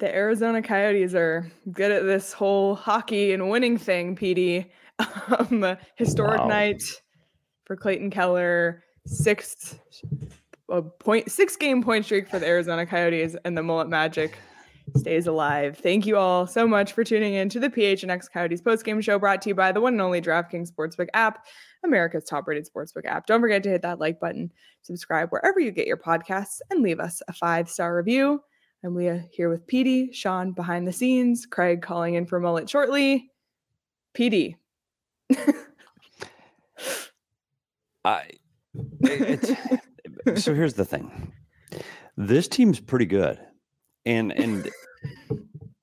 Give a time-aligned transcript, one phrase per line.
[0.00, 4.70] The Arizona Coyotes are good at this whole hockey and winning thing, Petey.
[5.38, 6.48] Um, historic wow.
[6.48, 6.82] night
[7.64, 9.80] for Clayton Keller, sixth
[10.70, 14.36] a point six game point streak for the Arizona Coyotes and the Mullet Magic
[14.96, 15.78] stays alive.
[15.78, 19.40] Thank you all so much for tuning in to the PHNX Coyotes postgame show brought
[19.42, 21.46] to you by the one and only DraftKings Sportsbook app,
[21.84, 23.26] America's top rated sportsbook app.
[23.26, 24.50] Don't forget to hit that like button,
[24.82, 28.40] subscribe wherever you get your podcasts, and leave us a five star review.
[28.82, 33.30] I'm Leah here with Petey, Sean behind the scenes, Craig calling in for Mullet shortly.
[34.14, 34.56] Petey.
[38.04, 38.30] I
[40.36, 41.32] so here's the thing.
[42.16, 43.38] This team's pretty good.
[44.06, 44.70] And and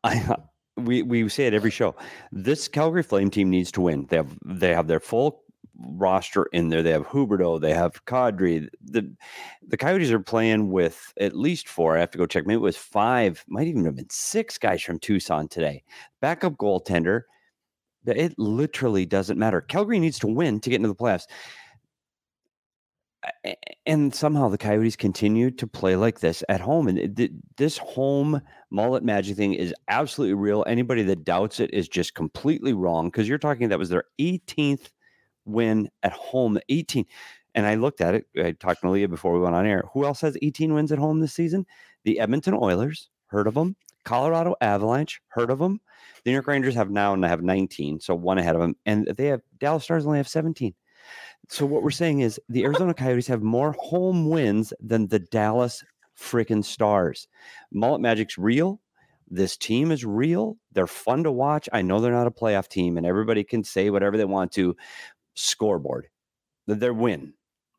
[0.04, 0.36] I
[0.78, 1.96] we we say it every show.
[2.32, 4.08] This Calgary Flame team needs to win.
[4.10, 5.44] They have they have their full
[5.80, 6.84] roster in there.
[6.84, 8.68] They have Huberdeau, they have Kadri.
[8.84, 9.12] The
[9.68, 11.98] the Coyotes are playing with at least four.
[11.98, 12.46] I have to go check.
[12.46, 15.84] Maybe it was five, might even have been six guys from Tucson today.
[16.22, 17.24] Backup goaltender.
[18.06, 19.60] It literally doesn't matter.
[19.60, 21.26] Calgary needs to win to get into the playoffs
[23.86, 26.88] and somehow the Coyotes continue to play like this at home.
[26.88, 30.64] And this home mullet magic thing is absolutely real.
[30.68, 34.90] Anybody that doubts it is just completely wrong because you're talking that was their 18th
[35.48, 36.60] win at home.
[36.70, 37.06] 18.
[37.56, 38.26] And I looked at it.
[38.38, 39.84] I talked to Leah before we went on air.
[39.94, 41.66] Who else has 18 wins at home this season?
[42.04, 43.10] The Edmonton Oilers.
[43.28, 43.76] Heard of them?
[44.04, 45.22] Colorado Avalanche.
[45.30, 45.82] Heard of them?
[46.24, 48.76] The New York Rangers have now and have 19, so one ahead of them.
[48.86, 50.74] And they have Dallas Stars only have 17.
[51.50, 55.84] So what we're saying is the Arizona Coyotes have more home wins than the Dallas
[56.18, 57.28] freaking Stars.
[57.72, 58.82] Mullet Magic's real.
[59.30, 60.58] This team is real.
[60.72, 61.68] They're fun to watch.
[61.74, 64.76] I know they're not a playoff team, and everybody can say whatever they want to.
[65.38, 66.08] Scoreboard,
[66.68, 67.34] that their win,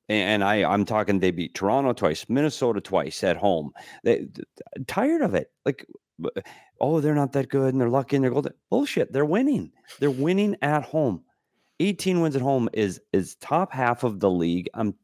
[0.09, 1.19] and I I'm talking.
[1.19, 3.73] They beat Toronto twice, Minnesota twice at home.
[4.05, 4.29] They
[4.86, 5.51] tired of it.
[5.67, 5.86] Like,
[6.80, 8.55] oh, they're not that good, and they're lucky, and they're golden.
[8.70, 9.13] Bullshit.
[9.13, 9.73] They're winning.
[10.01, 11.24] They're winning at home.
[11.80, 14.69] 18 wins at home is is top half of the league.
[14.75, 14.95] I'm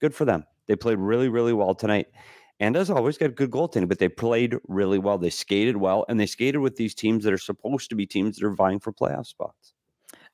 [0.00, 0.44] good for them.
[0.66, 2.06] They played really, really well tonight.
[2.58, 5.18] And as always, got good goaltending, but they played really well.
[5.18, 8.36] They skated well, and they skated with these teams that are supposed to be teams
[8.36, 9.74] that are vying for playoff spots.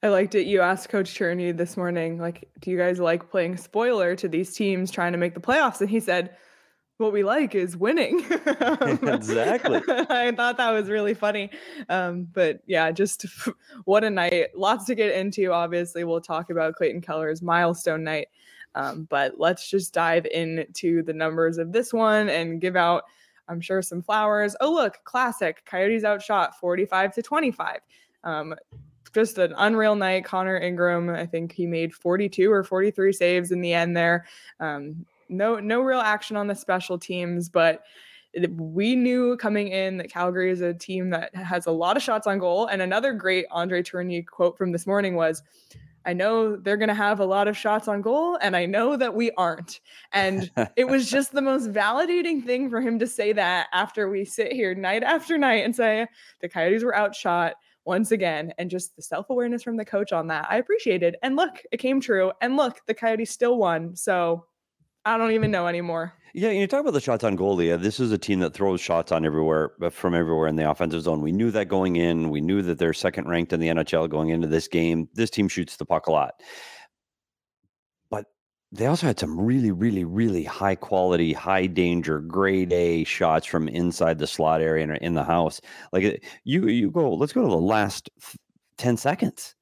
[0.02, 0.46] I liked it.
[0.46, 4.52] You asked Coach Cherney this morning, like, do you guys like playing spoiler to these
[4.52, 5.80] teams trying to make the playoffs?
[5.80, 6.36] And he said,
[7.02, 8.24] what we like is winning.
[8.30, 9.80] exactly.
[9.88, 11.50] I thought that was really funny.
[11.88, 13.26] Um, but yeah, just
[13.84, 14.56] what a night.
[14.56, 15.52] Lots to get into.
[15.52, 18.28] Obviously, we'll talk about Clayton Keller's milestone night.
[18.74, 23.04] Um, but let's just dive into the numbers of this one and give out,
[23.48, 24.56] I'm sure, some flowers.
[24.60, 25.62] Oh, look, classic.
[25.66, 27.80] Coyotes outshot 45 to 25.
[29.14, 30.24] Just an unreal night.
[30.24, 34.26] Connor Ingram, I think he made 42 or 43 saves in the end there.
[34.60, 37.82] Um, no no real action on the special teams, but
[38.56, 42.26] we knew coming in that Calgary is a team that has a lot of shots
[42.26, 42.66] on goal.
[42.66, 45.42] And another great Andre Tourigny quote from this morning was,
[46.04, 48.96] I know they're going to have a lot of shots on goal, and I know
[48.96, 49.80] that we aren't.
[50.12, 54.24] And it was just the most validating thing for him to say that after we
[54.24, 56.06] sit here night after night and say
[56.40, 60.28] the Coyotes were outshot once again, and just the self awareness from the coach on
[60.28, 60.46] that.
[60.50, 61.16] I appreciated.
[61.22, 62.32] And look, it came true.
[62.40, 63.96] And look, the Coyotes still won.
[63.96, 64.46] So
[65.04, 66.14] I don't even know anymore.
[66.34, 67.76] Yeah, you talk about the shots on goal, Leah.
[67.76, 71.20] This is a team that throws shots on everywhere from everywhere in the offensive zone.
[71.20, 72.30] We knew that going in.
[72.30, 75.08] We knew that they're second ranked in the NHL going into this game.
[75.12, 76.34] This team shoots the puck a lot.
[78.72, 83.68] They also had some really, really, really high quality, high danger, grade A shots from
[83.68, 85.60] inside the slot area in the house.
[85.92, 87.12] Like you, you go.
[87.12, 88.10] Let's go to the last
[88.78, 89.54] ten seconds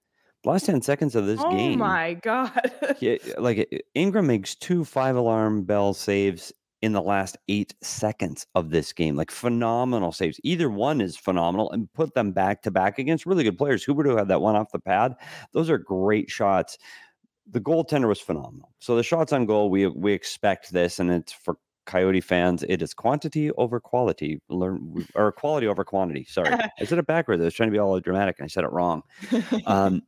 [0.44, 1.82] last 10 seconds of this oh game.
[1.82, 2.72] Oh my God.
[3.00, 8.70] yeah, like Ingram makes two five alarm bell saves in the last eight seconds of
[8.70, 9.16] this game.
[9.16, 10.40] Like phenomenal saves.
[10.44, 13.84] Either one is phenomenal and put them back to back against really good players.
[13.84, 15.14] Huberdeau had that one off the pad.
[15.52, 16.78] Those are great shots.
[17.50, 18.72] The goaltender was phenomenal.
[18.78, 21.56] So the shots on goal, we we expect this, and it's for
[21.86, 26.24] Coyote fans, it is quantity over quality, learn or quality over quantity.
[26.28, 27.40] Sorry, I said it backwards.
[27.40, 29.02] I was trying to be all dramatic, and I said it wrong.
[29.66, 30.02] Um,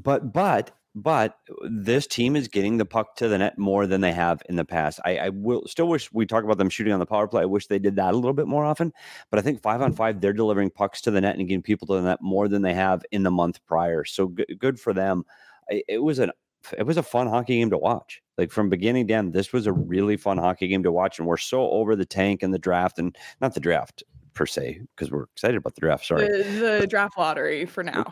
[0.00, 1.36] but but but
[1.68, 4.64] this team is getting the puck to the net more than they have in the
[4.64, 5.00] past.
[5.04, 7.42] I, I, will still wish we talk about them shooting on the power play.
[7.42, 8.92] I wish they did that a little bit more often.
[9.28, 11.88] But I think five on five, they're delivering pucks to the net and getting people
[11.88, 14.04] to the net more than they have in the month prior.
[14.04, 15.24] So good, good for them.
[15.68, 16.30] It was an
[16.76, 18.22] it was a fun hockey game to watch.
[18.38, 21.18] Like from beginning to end, this was a really fun hockey game to watch.
[21.18, 24.02] And we're so over the tank and the draft, and not the draft
[24.34, 26.06] per se, because we're excited about the draft.
[26.06, 28.04] Sorry, the, the draft lottery for now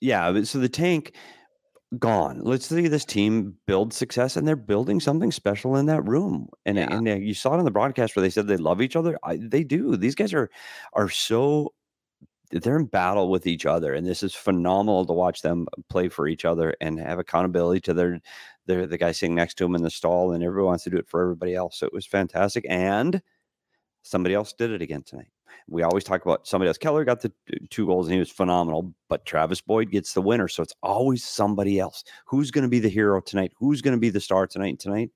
[0.00, 0.42] yeah.
[0.42, 1.14] So the tank,
[1.98, 2.40] gone.
[2.42, 6.48] Let's see this team build success, and they're building something special in that room.
[6.66, 6.94] And Yeah.
[6.94, 9.18] and uh, you saw it on the broadcast where they said they love each other.
[9.24, 9.96] I, they do.
[9.96, 10.50] These guys are
[10.92, 11.72] are so
[12.50, 16.26] they're in battle with each other, and this is phenomenal to watch them play for
[16.26, 18.20] each other and have accountability to their
[18.66, 20.96] their the guy sitting next to him in the stall, and everyone wants to do
[20.96, 21.78] it for everybody else.
[21.78, 23.22] So it was fantastic, and
[24.02, 25.28] somebody else did it again tonight.
[25.70, 26.78] We always talk about somebody else.
[26.78, 27.32] Keller got the
[27.68, 30.48] two goals and he was phenomenal, but Travis Boyd gets the winner.
[30.48, 32.04] So it's always somebody else.
[32.26, 33.52] Who's going to be the hero tonight?
[33.58, 34.68] Who's going to be the star tonight?
[34.68, 35.10] And tonight,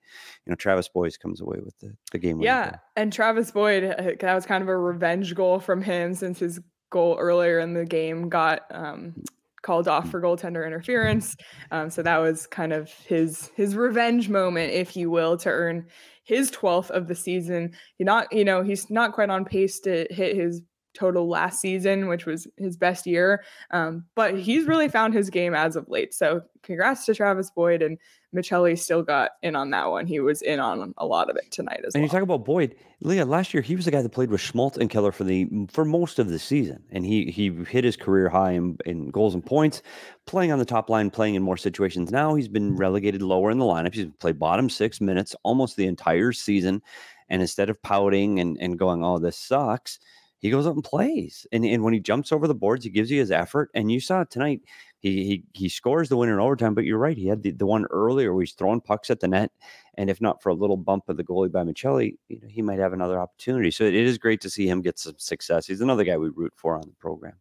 [0.45, 2.41] you know, Travis Boyd comes away with the, the game.
[2.41, 6.39] Yeah, and Travis Boyd, uh, that was kind of a revenge goal from him since
[6.39, 6.61] his
[6.93, 9.15] goal earlier in the game got um,
[9.63, 11.37] called off for goaltender interference.
[11.71, 15.87] Um, so that was kind of his his revenge moment, if you will, to earn
[16.25, 17.73] his 12th of the season.
[17.97, 20.63] He not, you know, he's not quite on pace to hit his
[20.95, 23.45] total last season, which was his best year.
[23.71, 26.15] Um, but he's really found his game as of late.
[26.15, 27.99] So congrats to Travis Boyd and
[28.35, 30.07] Maccelli still got in on that one.
[30.07, 32.01] He was in on a lot of it tonight as well.
[32.01, 32.03] And well.
[32.05, 33.27] you talk about Boyd, Leah.
[33.27, 35.85] Last year, he was the guy that played with Schmaltz and Keller for the for
[35.85, 39.45] most of the season, and he he hit his career high in, in goals and
[39.45, 39.83] points,
[40.27, 42.11] playing on the top line, playing in more situations.
[42.11, 43.95] Now he's been relegated lower in the lineup.
[43.95, 46.81] He's played bottom six minutes almost the entire season,
[47.29, 49.99] and instead of pouting and and going, "Oh, this sucks,"
[50.43, 51.47] he goes up and plays.
[51.53, 53.71] And and when he jumps over the boards, he gives you his effort.
[53.75, 54.61] And you saw tonight.
[54.99, 56.75] He he he scores the winner in overtime.
[56.75, 57.17] But you're right.
[57.17, 59.51] He had the, the one earlier where he's throwing pucks at the net.
[59.97, 62.63] And if not for a little bump of the goalie by Maccelli, you know, he
[62.63, 63.71] might have another opportunity.
[63.71, 65.67] So it is great to see him get some success.
[65.67, 67.35] He's another guy we root for on the program.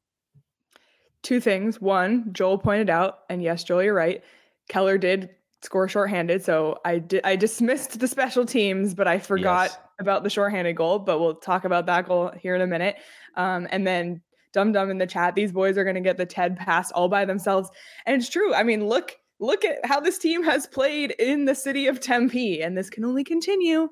[1.23, 1.79] two things.
[1.79, 4.23] One, Joel pointed out, and yes, Joel, you're right.
[4.69, 5.29] Keller did
[5.61, 9.77] score shorthanded, so I did I dismissed the special teams, but I forgot Yes.
[9.99, 10.99] about the shorthanded goal.
[10.99, 12.95] But we'll talk about that goal here in a minute.
[13.35, 14.21] Um, and then
[14.53, 17.25] Dum Dum in the chat, these boys are gonna get the TED pass all by
[17.25, 17.69] themselves.
[18.05, 18.53] And it's true.
[18.53, 22.61] I mean, look, look at how this team has played in the city of Tempe,
[22.61, 23.87] and this can only continue.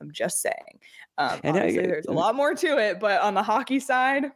[0.00, 0.80] I'm just saying.
[1.18, 4.32] Um, And I- obviously, there's a lot more to it, but on the hockey side,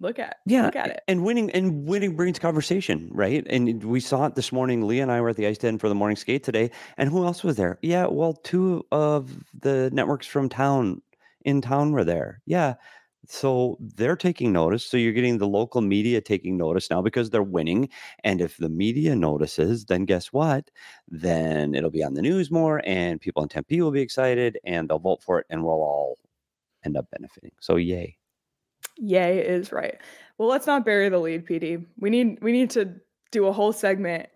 [0.00, 1.00] look at Yeah, look at it.
[1.08, 3.46] and winning and winning brings conversation, right?
[3.48, 4.86] And we saw it this morning.
[4.86, 7.24] Leah and I were at the ice den for the morning skate today, and who
[7.24, 7.78] else was there?
[7.82, 11.02] Yeah, well, two of the networks from town
[11.44, 12.40] in town were there.
[12.46, 12.74] Yeah,
[13.26, 14.84] so they're taking notice.
[14.84, 17.88] So you're getting the local media taking notice now because they're winning.
[18.24, 20.70] And if the media notices, then guess what?
[21.08, 24.88] Then it'll be on the news more, and people in Tempe will be excited, and
[24.88, 26.18] they'll vote for it, and we'll all
[26.84, 27.52] end up benefiting.
[27.60, 28.18] So yay!
[28.96, 29.98] Yay is right.
[30.38, 31.86] Well, let's not bury the lead, Petey.
[31.98, 32.94] We need we need to
[33.30, 34.28] do a whole segment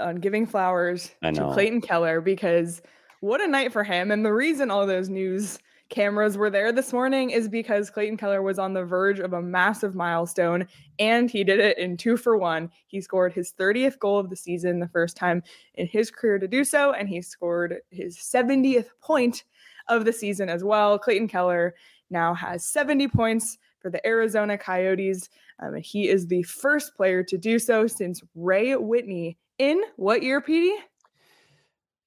[0.00, 1.52] on giving flowers to.
[1.52, 2.82] Clayton Keller because
[3.20, 4.10] what a night for him.
[4.10, 5.58] And the reason all those news
[5.88, 9.40] cameras were there this morning is because Clayton Keller was on the verge of a
[9.42, 10.66] massive milestone
[10.98, 12.70] and he did it in two for one.
[12.86, 15.42] He scored his 30th goal of the season, the first time
[15.74, 19.44] in his career to do so, and he scored his 70th point
[19.88, 20.98] of the season as well.
[20.98, 21.74] Clayton Keller
[22.10, 25.28] now has 70 points for the Arizona Coyotes.
[25.60, 30.22] Um, and he is the first player to do so since Ray Whitney in what
[30.22, 30.74] year, Petey?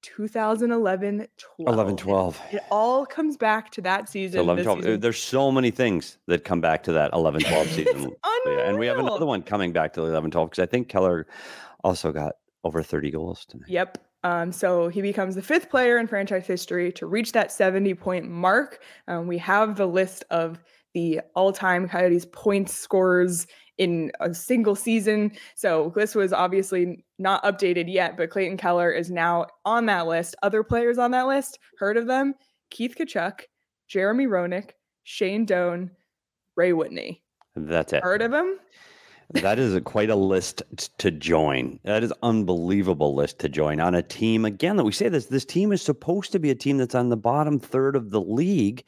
[0.03, 1.73] 2011 12.
[1.73, 2.41] 11 12.
[2.51, 4.39] It all comes back to that season.
[4.39, 4.77] So 11 12.
[4.77, 4.99] uh, season.
[4.99, 8.11] There's so many things that come back to that 11 12 season.
[8.45, 10.89] Leah, and we have another one coming back to the 11 12 because I think
[10.89, 11.27] Keller
[11.83, 13.69] also got over 30 goals tonight.
[13.69, 13.97] Yep.
[14.23, 18.29] Um, so he becomes the fifth player in franchise history to reach that 70 point
[18.29, 18.83] mark.
[19.07, 20.59] Um, we have the list of
[20.93, 25.31] the all time Coyotes points scorers in a single season.
[25.55, 30.35] So this was obviously not updated yet, but Clayton Keller is now on that list.
[30.43, 32.35] Other players on that list, heard of them?
[32.69, 33.41] Keith Tkachuk,
[33.87, 34.71] Jeremy Roenick,
[35.03, 35.91] Shane Doan,
[36.55, 37.23] Ray Whitney.
[37.55, 38.03] That's it.
[38.03, 38.59] Heard of him?
[39.33, 41.79] that is a, quite a list t- to join.
[41.83, 44.45] That is unbelievable list to join on a team.
[44.45, 47.09] Again, that we say this, this team is supposed to be a team that's on
[47.09, 48.83] the bottom third of the league,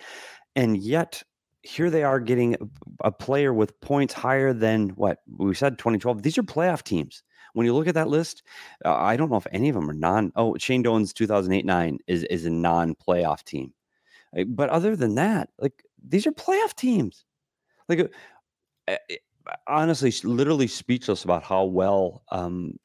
[0.55, 1.24] and yet
[1.63, 2.55] here they are getting
[3.01, 6.22] a, player with points higher than what we said 2012.
[6.22, 7.24] These are playoff teams.
[7.53, 8.43] When you look at that list,
[8.86, 10.32] uh, I don't know if any of them are non.
[10.36, 13.74] Oh, Shane Doan's 2008 9 is is a non playoff team.
[14.38, 17.25] Uh, But other than that, like these are playoff teams.
[17.89, 18.08] Like uh,
[18.91, 18.98] uh,
[19.67, 22.77] honestly, literally speechless about how well um,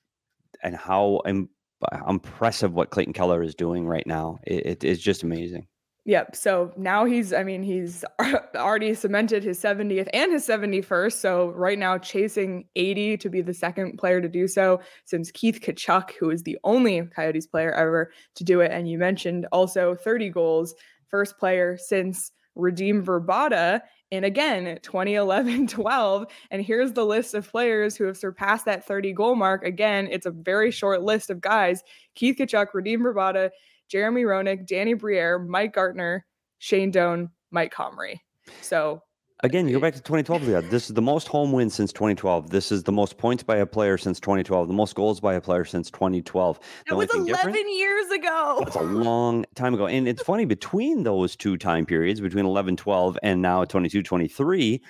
[0.63, 1.51] and how im-
[1.93, 4.39] uh, impressive what Clayton Keller is doing right now.
[4.47, 5.67] It, it- it's just amazing.
[6.09, 6.37] Yep.
[6.37, 8.03] So now he's, I mean, he's
[8.57, 11.13] already cemented his 70th and his 71st.
[11.13, 15.61] So right now, chasing 80 to be the second player to do so since Keith
[15.61, 18.71] Tkachuk, who is the only Coyotes player ever to do it.
[18.73, 20.75] And you mentioned also 30 goals,
[21.11, 26.27] first player since Radim Vrbata in again 2011 12.
[26.51, 29.63] And here's the list of players who have surpassed that 30 goal mark.
[29.63, 31.83] Again, it's a very short list of guys
[32.15, 33.51] Keith Tkachuk, Radim Vrbata,
[33.89, 36.25] Jeremy Roenick, Danny Briere, Mike Gartner,
[36.59, 38.21] Shane Doan, Mike Comrie.
[38.61, 39.03] So
[39.45, 40.49] Again, you go back to 2012.
[40.49, 42.51] Yeah, this is the most home wins since 2012.
[42.51, 44.67] This is the most points by a player since 2012.
[44.67, 46.59] The most goals by a player since 2012.
[46.89, 48.61] That was 11 years ago.
[48.65, 49.87] That's a long time ago.
[49.87, 54.83] And it's funny between those two time periods, between 11, 12, and now 22, 23,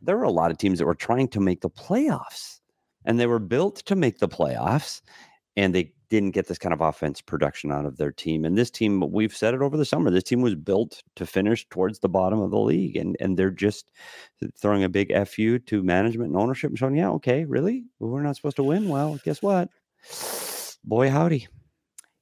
[0.00, 2.60] there were a lot of teams that were trying to make the playoffs,
[3.04, 5.02] and they were built to make the playoffs,
[5.56, 8.44] and they didn't get this kind of offense production out of their team.
[8.44, 11.68] And this team, we've said it over the summer, this team was built to finish
[11.68, 12.96] towards the bottom of the league.
[12.96, 13.90] And and they're just
[14.56, 17.84] throwing a big FU to management and ownership and showing, yeah, okay, really?
[17.98, 18.88] We're not supposed to win.
[18.88, 19.68] Well, guess what?
[20.84, 21.48] Boy howdy.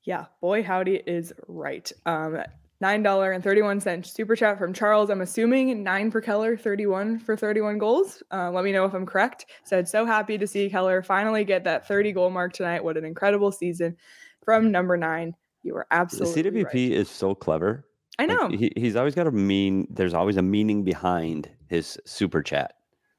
[0.04, 1.90] Yeah, boy howdy is right.
[2.06, 2.38] Um,
[2.82, 5.08] $9.31 super chat from Charles.
[5.10, 8.22] I'm assuming nine per Keller, 31 for 31 goals.
[8.30, 9.46] Uh, let me know if I'm correct.
[9.64, 12.84] Said, so happy to see Keller finally get that 30 goal mark tonight.
[12.84, 13.96] What an incredible season
[14.44, 15.34] from number nine.
[15.62, 16.74] You were absolutely The CWP right.
[16.74, 17.86] is so clever.
[18.18, 18.46] I know.
[18.46, 22.74] Like, he, he's always got a mean, there's always a meaning behind his super chat.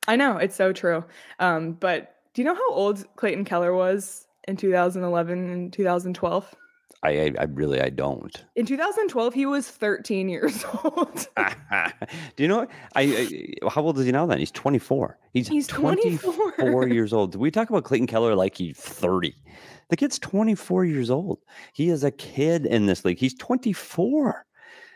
[0.07, 0.37] I know.
[0.37, 1.03] It's so true.
[1.39, 6.55] Um, but do you know how old Clayton Keller was in 2011 and 2012?
[7.07, 8.45] I, I, really I don't.
[8.55, 11.27] In 2012, he was 13 years old.
[12.35, 12.59] Do you know?
[12.59, 12.71] what?
[12.95, 13.01] I,
[13.63, 14.25] I how old is he now?
[14.25, 15.17] Then he's 24.
[15.33, 16.87] He's, He's 24 24.
[16.87, 17.35] years old.
[17.35, 19.35] We talk about Clayton Keller like he's 30.
[19.89, 21.39] The kid's 24 years old.
[21.73, 23.19] He is a kid in this league.
[23.19, 24.45] He's 24.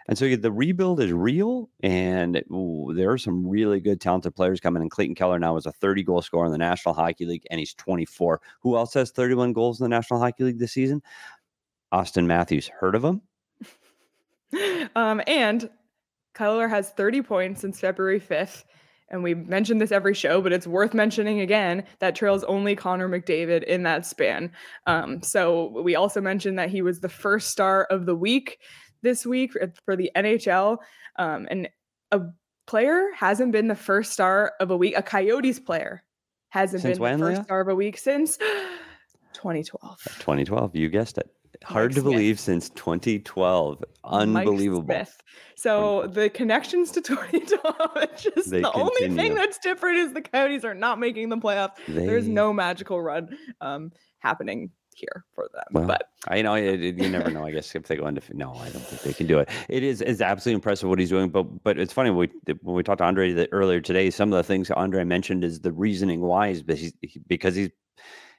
[0.07, 4.59] And so the rebuild is real, and ooh, there are some really good, talented players
[4.59, 4.81] coming.
[4.81, 7.59] And Clayton Keller now is a 30 goal scorer in the National Hockey League, and
[7.59, 8.41] he's 24.
[8.61, 11.01] Who else has 31 goals in the National Hockey League this season?
[11.93, 12.69] Auston Matthews.
[12.79, 13.21] Heard of him?
[14.95, 15.69] um, and
[16.33, 18.63] Keller has 30 points since February 5th.
[19.09, 23.09] And we mentioned this every show, but it's worth mentioning again that trails only Connor
[23.09, 24.53] McDavid in that span.
[24.87, 28.59] Um, so we also mentioned that he was the first star of the week
[29.01, 30.77] this week for- for the NHL.
[31.17, 31.67] Um, and
[32.13, 32.21] a
[32.67, 36.03] player hasn't been the first star of a week, a Coyotes player
[36.47, 37.43] hasn't Since been when, the first Leah?
[37.43, 38.37] star of a week since
[39.33, 39.97] 2012.
[40.19, 40.75] 2012.
[40.75, 41.29] You guessed it.
[41.63, 42.13] Hard Mike to Smith.
[42.13, 43.79] believe since 2012.
[43.79, 45.05] Mike Unbelievable.
[45.55, 50.21] So the connections to 2012, it's just They the only thing that's different is the
[50.21, 51.73] Coyotes are not making the playoffs.
[51.87, 55.63] There's no magical run um, happening here for them.
[55.71, 57.45] Well, but I know it, it- you never know.
[57.45, 59.49] I guess if they go into no, I don't think they can do it.
[59.69, 61.29] It is it's absolutely impressive what he's doing.
[61.29, 62.29] But but it's funny we
[62.61, 64.09] when we talked to Andre earlier today.
[64.09, 66.93] Some of the things Andre mentioned is the reasoning why is because he's,
[67.27, 67.69] because he's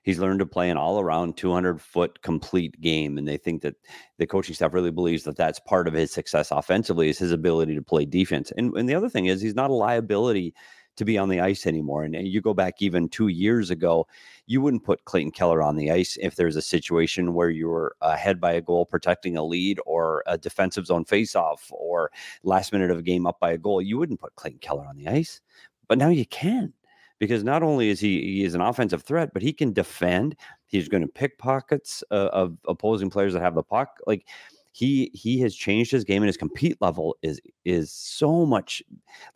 [0.03, 3.77] he's learned to play an all around 200 foot complete game, and they think that
[4.19, 7.75] the coaching staff really believes that that's part of his success offensively is his ability
[7.75, 8.53] to play defense.
[8.57, 10.55] And and the other thing is he's not a liability
[10.97, 12.05] to be on the ice anymore.
[12.05, 14.07] And, you go back even two years ago,
[14.47, 17.97] you wouldn't put Clayton Keller on the ice if there's a situation where you were
[18.01, 22.11] ahead by a goal protecting a lead or a defensive zone faceoff or
[22.43, 23.81] last minute of a game up by a goal.
[23.81, 25.41] You wouldn't put Clayton Keller on the ice.
[25.89, 26.73] But now you can
[27.23, 30.35] because not only is he he is an offensive threat, but he can defend.
[30.67, 33.91] He's going to pick pockets uh, of opposing players that have the puck.
[34.09, 34.27] Like
[34.73, 38.83] he he has changed his game and his compete level is is so much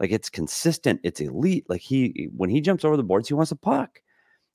[0.01, 1.65] like it's consistent, it's elite.
[1.69, 4.01] Like he when he jumps over the boards, he wants a puck.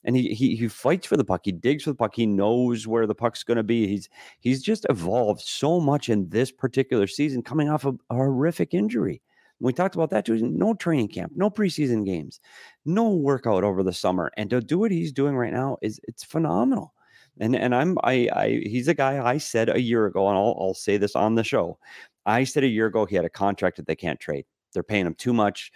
[0.04, 1.40] And he, he he fights for the puck.
[1.44, 2.14] He digs for the puck.
[2.14, 3.86] He knows where the puck's going to be.
[3.86, 4.10] He's
[4.40, 9.22] he's just evolved so much in this particular season, coming off of a horrific injury.
[9.62, 10.36] We talked about that too.
[10.38, 12.40] No training camp, no preseason games,
[12.84, 16.24] no workout over the summer, and to do what he's doing right now is it's
[16.24, 16.94] phenomenal.
[17.40, 20.56] And and I'm I I he's a guy I said a year ago, and I'll
[20.60, 21.78] I'll say this on the show.
[22.26, 24.44] I said a year ago he had a contract that they can't trade.
[24.74, 25.72] They're paying him too much.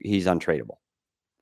[0.00, 0.78] He's untradeable.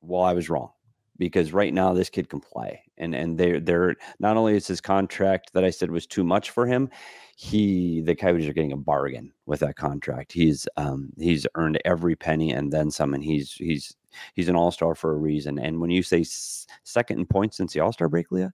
[0.02, 0.70] Well, I was wrong
[1.18, 4.80] because right now this kid can play, and and they're they're not only is his
[4.80, 6.88] contract that I said was too much for him,
[7.36, 10.32] he the Coyotes are getting a bargain with that contract.
[10.32, 13.94] He's um he's earned every penny and then some, and he's he's
[14.34, 15.58] he's an all star for a reason.
[15.58, 18.52] And when you say s- second in points since the All Star break, Leah,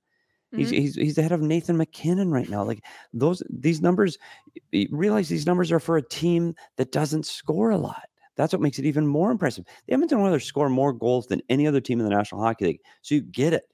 [0.55, 0.79] he's Mhm.
[0.79, 2.65] he's he's ahead of Nathan MacKinnon right now.
[2.65, 4.19] Like those these numbers,
[4.91, 8.09] realize these numbers are for a team that doesn't score a lot.
[8.37, 9.65] That's what makes it even more impressive.
[9.87, 12.81] The Edmonton Oilers score more goals than any other team in the National Hockey League,
[13.03, 13.65] so you get it.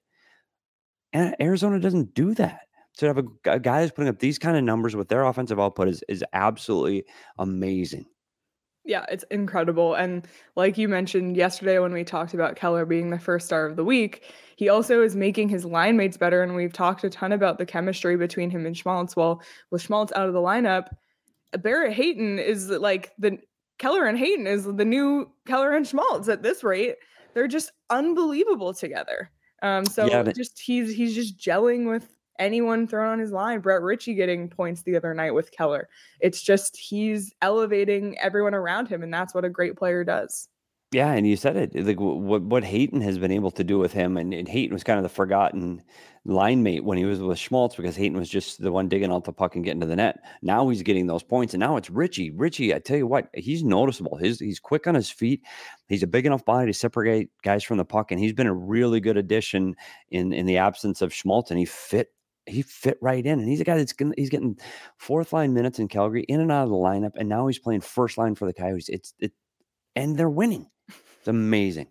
[1.12, 2.61] And Arizona doesn't do that.
[2.99, 5.87] To have a guy who's putting up these kind of numbers with their offensive output
[5.88, 7.05] is is absolutely
[7.38, 8.07] amazing.
[8.88, 9.95] yeah, it's incredible.
[9.95, 13.77] And like you mentioned yesterday when we talked about Keller being the first star of
[13.77, 14.25] the week,
[14.57, 16.43] he also is making his line mates better.
[16.43, 19.15] And we've talked a ton about the chemistry between him and Schmaltz.
[19.15, 20.88] Well, with Schmaltz out of the lineup,
[21.53, 23.38] uh, Barrett Hayton is like the
[23.79, 26.97] Keller and Hayton is the new Keller and Schmaltz at this rate.
[27.35, 29.31] They're just unbelievable together.
[29.62, 33.61] Um, so Yeah, but- just he's he's just gelling with anyone thrown on his line.
[33.61, 35.88] Brett Ritchie getting points the other night with Keller.
[36.21, 40.49] It's just he's elevating everyone around him, and that's what a great player does.
[40.90, 41.75] Yeah, and you said it.
[41.75, 44.85] Like what what Hayton has been able to do with him, and, and Hayton was
[44.85, 45.83] kind of the forgotten
[46.25, 49.25] line mate when he was with Schmaltz because Hayton was just the one digging out
[49.25, 50.18] the puck and getting to the net.
[50.40, 52.30] Now he's getting those points, and now it's Ritchie.
[52.30, 54.16] Ritchie, I tell you what, he's noticeable.
[54.16, 55.42] His he's quick on his feet.
[55.88, 58.54] He's a big enough body to separate guys from the puck, and he's been a
[58.54, 59.76] really good addition
[60.11, 62.09] in in the absence of Schmaltz, and he fit.
[62.47, 64.57] He fit right in, and he's a guy that's gonna, he's getting
[64.97, 67.83] fourth line minutes in Calgary, in and out of the lineup, and now he's playing
[67.83, 68.88] first line for the Coyotes.
[68.88, 69.33] It's it,
[69.99, 70.71] and they're winning.
[70.88, 71.88] It's amazing.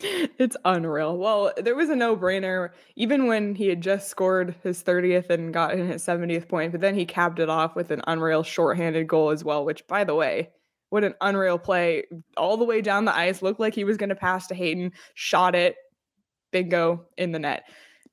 [0.00, 1.18] It's unreal.
[1.18, 5.86] Well, there was a no-brainer, even when he had just scored his 30th and gotten
[5.86, 9.44] his 70th point, but then he capped it off with an unreal shorthanded goal as
[9.44, 10.48] well, which by the way,
[10.88, 12.04] what an unreal play.
[12.38, 15.54] All the way down the ice, looked like he was gonna pass to Hayton, shot
[15.54, 15.76] it,
[16.52, 17.64] bingo in the net.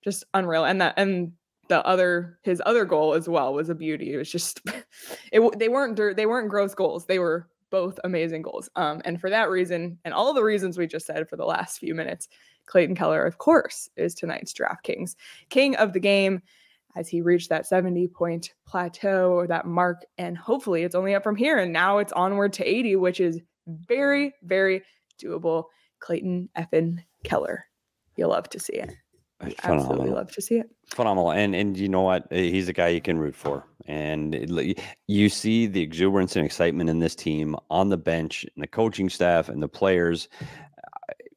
[0.03, 0.65] Just unreal.
[0.65, 1.31] And that and
[1.69, 4.13] the other his other goal as well was a beauty.
[4.13, 4.59] It was just
[5.31, 7.05] it they weren't they weren't gross goals.
[7.05, 8.69] They were both amazing goals.
[8.75, 11.79] Um, and for that reason, and all the reasons we just said for the last
[11.79, 12.27] few minutes,
[12.65, 15.15] Clayton Keller, of course, is tonight's DraftKings
[15.49, 16.41] king of the game
[16.95, 20.03] as he reached that 70 point plateau or that mark.
[20.17, 21.57] And hopefully it's only up from here.
[21.57, 24.83] And now it's onward to 80, which is very, very
[25.21, 25.65] doable.
[25.99, 27.65] Clayton Effin Keller.
[28.15, 28.93] You'll love to see it.
[29.41, 30.69] It's Absolutely love to see it.
[30.87, 31.31] phenomenal.
[31.31, 32.23] And and you know what?
[32.31, 33.63] Uh, he's a guy you can root for.
[33.85, 38.63] And it- you see the exuberance and excitement in this team on the bench and
[38.63, 40.27] the coaching staff and the players.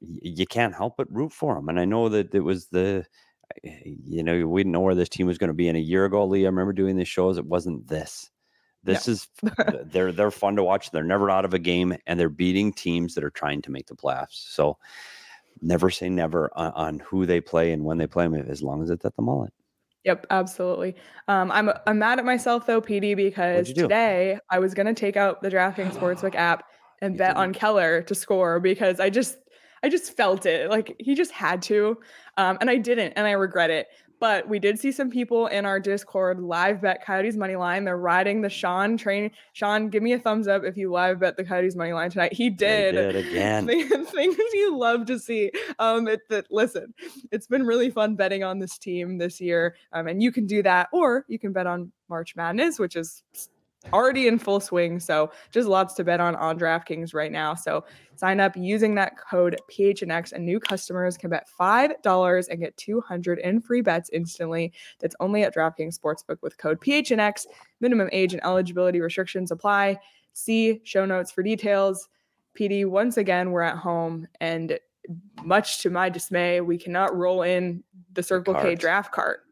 [0.00, 3.04] You can't help but root for him and i know that it was the
[3.62, 6.06] you know we didn't know where this team was going to be in a year
[6.06, 6.44] ago lee.
[6.44, 7.36] I remember doing the shows.
[7.36, 8.30] It wasn't this.
[8.82, 9.28] This is
[9.84, 10.90] they're they're fun to watch.
[10.90, 13.88] They're never out of a game and they're beating teams that are trying to make
[13.88, 14.28] the playoffs.
[14.54, 14.78] So
[15.62, 18.82] never say never on, on who they play and when they play them as long
[18.82, 19.52] as it's at the mullet
[20.04, 20.96] Yep, absolutely.
[21.28, 25.42] Um, I'm I'm mad at myself though, Petey, because today I was gonna take out
[25.42, 26.64] the DraftKings Sportsbook app
[27.02, 27.42] and You bet didn't.
[27.42, 29.36] on Keller to score because I just
[29.82, 30.70] I just felt it.
[30.70, 31.98] Like he just had to.
[32.38, 33.88] Um, and I didn't, and I regret it.
[34.20, 37.84] But we did see some people in our Discord live bet Coyotes money line.
[37.84, 39.30] They're riding the Sean train.
[39.54, 42.32] Sean, give me a thumbs up if you live bet the Coyotes money line tonight.
[42.34, 42.92] He did.
[42.92, 43.66] did again.
[43.66, 45.50] Thing- Things you love to see.
[45.78, 46.92] Um, it, that listen,
[47.32, 49.76] it's been really fun betting on this team this year.
[49.92, 53.22] Um, and you can do that, or you can bet on March Madness, which is
[53.92, 55.00] already in full swing.
[55.00, 57.54] So just lots to bet on on DraftKings right now.
[57.54, 57.84] So
[58.20, 62.76] sign up using that code PHNX, and new customers can bet five dollars and get
[62.76, 64.72] two hundred in free bets instantly.
[64.98, 67.46] That's only at DraftKings Sportsbook with code PHNX.
[67.80, 69.98] Minimum age and eligibility restrictions apply.
[70.34, 72.08] See show notes for details.
[72.52, 74.78] Petey, once again, we're at home, and
[75.42, 79.44] much to my dismay, we cannot roll in the Circle K draft cart.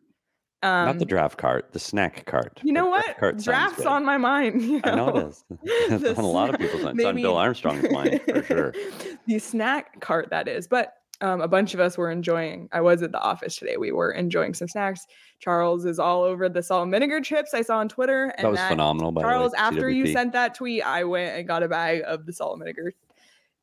[0.62, 2.60] Um, Not the draft cart, the snack cart.
[2.64, 3.16] You know what?
[3.18, 4.62] cart Drafts on my mind.
[4.62, 5.44] you I know it is.
[5.62, 6.98] It's on a lot of people's minds.
[6.98, 8.74] It's on Bill Armstrong's mind for sure.
[9.26, 10.66] the snack cart, that is.
[10.66, 12.68] But um, a bunch of us were enjoying.
[12.72, 13.76] I was at the office today.
[13.76, 15.06] We were enjoying some snacks.
[15.38, 18.32] Charles is all over the salt and vinegar chips I saw on Twitter.
[18.36, 19.12] And That was phenomenal.
[19.12, 22.02] By Charles, the way, after you sent that tweet, I went and got a bag
[22.04, 22.94] of the salt and vinegar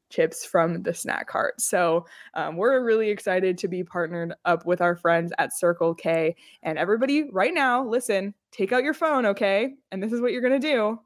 [0.10, 1.60] chips from the snack cart.
[1.60, 6.36] So um, we're really excited to be partnered up with our friends at Circle K.
[6.64, 9.74] And everybody, right now, listen, take out your phone, okay?
[9.92, 11.00] And this is what you're gonna do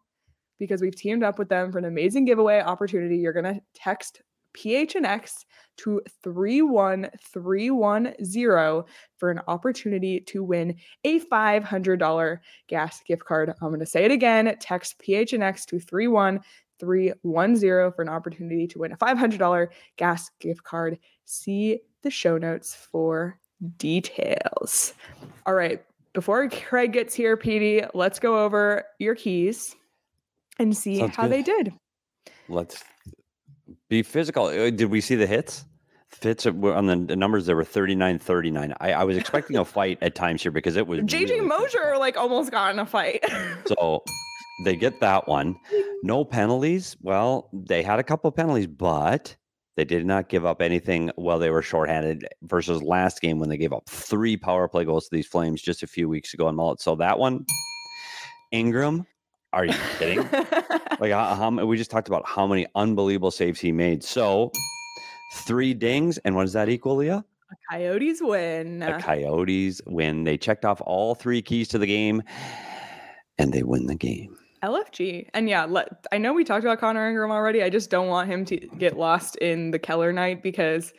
[0.59, 3.17] because we've teamed up with them for an amazing giveaway opportunity.
[3.17, 4.21] You're gonna text
[4.57, 5.45] PHNX
[5.77, 8.83] to 31310
[9.17, 13.53] for an opportunity to win a $500 gas gift card.
[13.62, 14.55] I'm going to say it again.
[14.59, 16.43] Text PHNX to 31310
[16.80, 21.00] for an opportunity to win a $500 gas gift card.
[21.26, 23.39] See the show notes for
[23.78, 24.94] details.
[25.46, 25.84] All right.
[26.13, 29.76] Before Craig gets here, Petey, let's go over your keys
[30.58, 31.32] and see Sounds how good.
[31.32, 31.74] they did.
[32.48, 32.84] Let's
[33.89, 34.46] be physical.
[34.46, 35.65] Uh, Did we see the hits?
[36.08, 37.46] Fits on the, the numbers.
[37.46, 38.74] There were 39 39.
[38.80, 41.02] I, I was expecting a fight at times here because it was.
[41.02, 43.24] JJ really Moser like almost got in a fight.
[43.68, 44.04] So
[44.63, 45.54] they get that one.
[45.54, 45.82] Mm-hmm.
[46.04, 46.98] No penalties.
[47.02, 49.36] Well, they had a couple of penalties, but
[49.76, 53.58] they did not give up anything while they were shorthanded versus last game when they
[53.58, 56.56] gave up three power play goals to these Flames just a few weeks ago in
[56.56, 56.82] Mullet.
[56.82, 57.45] So that one,
[58.52, 59.06] Ingram,
[59.54, 60.19] are you kidding?
[61.00, 64.04] like how, how we just talked about how many unbelievable saves he made.
[64.04, 64.52] So
[65.34, 67.24] three dings, and what does that equal, Leah?
[67.72, 68.80] Coyotes win.
[68.80, 70.24] The Coyotes win.
[70.24, 72.22] They checked off all three keys to the game,
[73.38, 74.36] and they win the game.
[74.63, 75.28] LFG.
[75.34, 77.63] And yeah, let, I know we talked about Connor Ingram already.
[77.63, 80.93] I just don't want him to get lost in the Keller night because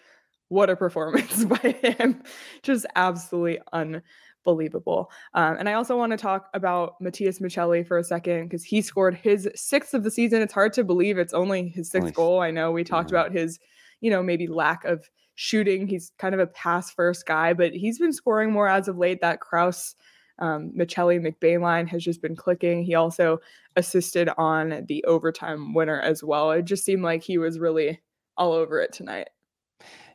[0.48, 2.22] what a performance by him.
[2.62, 5.10] Just absolutely unbelievable.
[5.34, 8.82] Um, and I also want to talk about Matias Maccelli for a second because he
[8.82, 10.42] scored his sixth of the season.
[10.42, 12.40] It's hard to believe it's only his sixth goal.
[12.40, 13.20] I know we talked yeah.
[13.20, 13.58] about his,
[14.00, 15.86] you know, maybe lack of shooting.
[15.86, 19.20] He's kind of a pass first guy, but he's been scoring more as of late.
[19.20, 19.94] That Crouse
[20.40, 22.82] um, McBain line has just been clicking.
[22.82, 23.38] He also
[23.76, 26.50] assisted on the overtime winner as well.
[26.52, 28.00] It just seemed like he was really
[28.36, 29.28] all over it tonight.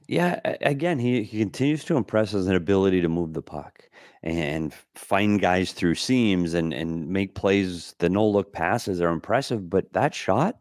[0.08, 3.90] Yeah, again, he, he continues to impress as an ability to move the puck
[4.22, 7.96] and find guys through seams and and make plays.
[7.98, 10.60] The no look passes are impressive, but that shot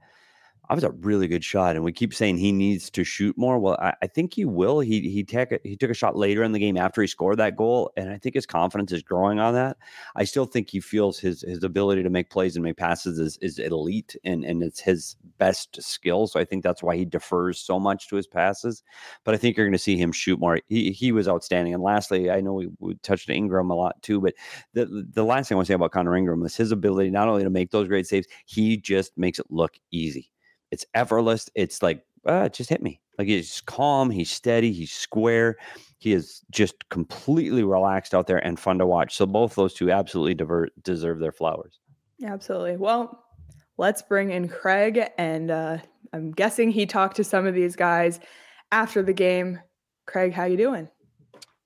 [0.68, 3.58] that was a really good shot, and we keep saying he needs to shoot more.
[3.58, 4.80] Well, I, I think he will.
[4.80, 7.38] He he took a, he took a shot later in the game after he scored
[7.38, 9.76] that goal, and I think his confidence is growing on that.
[10.16, 13.36] I still think he feels his his ability to make plays and make passes is,
[13.42, 16.26] is elite, and and it's his best skill.
[16.26, 18.82] So I think that's why he defers so much to his passes.
[19.24, 20.60] But I think you're going to see him shoot more.
[20.68, 21.74] He he was outstanding.
[21.74, 24.34] And lastly, I know we, we touched Ingram a lot too, but
[24.72, 27.28] the the last thing I want to say about Connor Ingram is his ability not
[27.28, 30.30] only to make those great saves, he just makes it look easy
[30.74, 31.48] it's effortless.
[31.54, 33.00] It's like, uh, just hit me.
[33.16, 35.56] Like he's calm, he's steady, he's square.
[35.98, 39.14] He is just completely relaxed out there and fun to watch.
[39.14, 41.78] So both those two absolutely divert, deserve their flowers.
[42.24, 42.76] Absolutely.
[42.76, 43.24] Well,
[43.78, 45.78] let's bring in Craig, and uh,
[46.12, 48.20] I'm guessing he talked to some of these guys
[48.72, 49.60] after the game.
[50.06, 50.88] Craig, how you doing?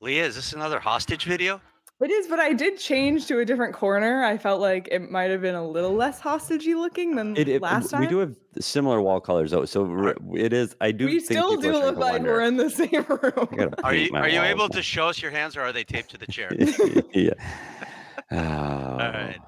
[0.01, 1.61] Leah, is this another hostage video?
[2.01, 4.23] It is, but I did change to a different corner.
[4.23, 7.61] I felt like it might have been a little less hostagey looking than it, it,
[7.61, 8.03] last time.
[8.03, 10.77] We do have similar wall colors though, so it is.
[10.81, 11.07] I do.
[11.07, 12.35] We still do look like wonder.
[12.35, 13.75] we're in the same room.
[13.83, 16.19] Are you are you able to show us your hands, or are they taped to
[16.19, 16.55] the chair?
[17.15, 17.33] yeah.
[18.31, 18.37] Oh.
[18.37, 19.41] All right.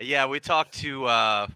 [0.00, 1.46] Yeah, we talked to uh,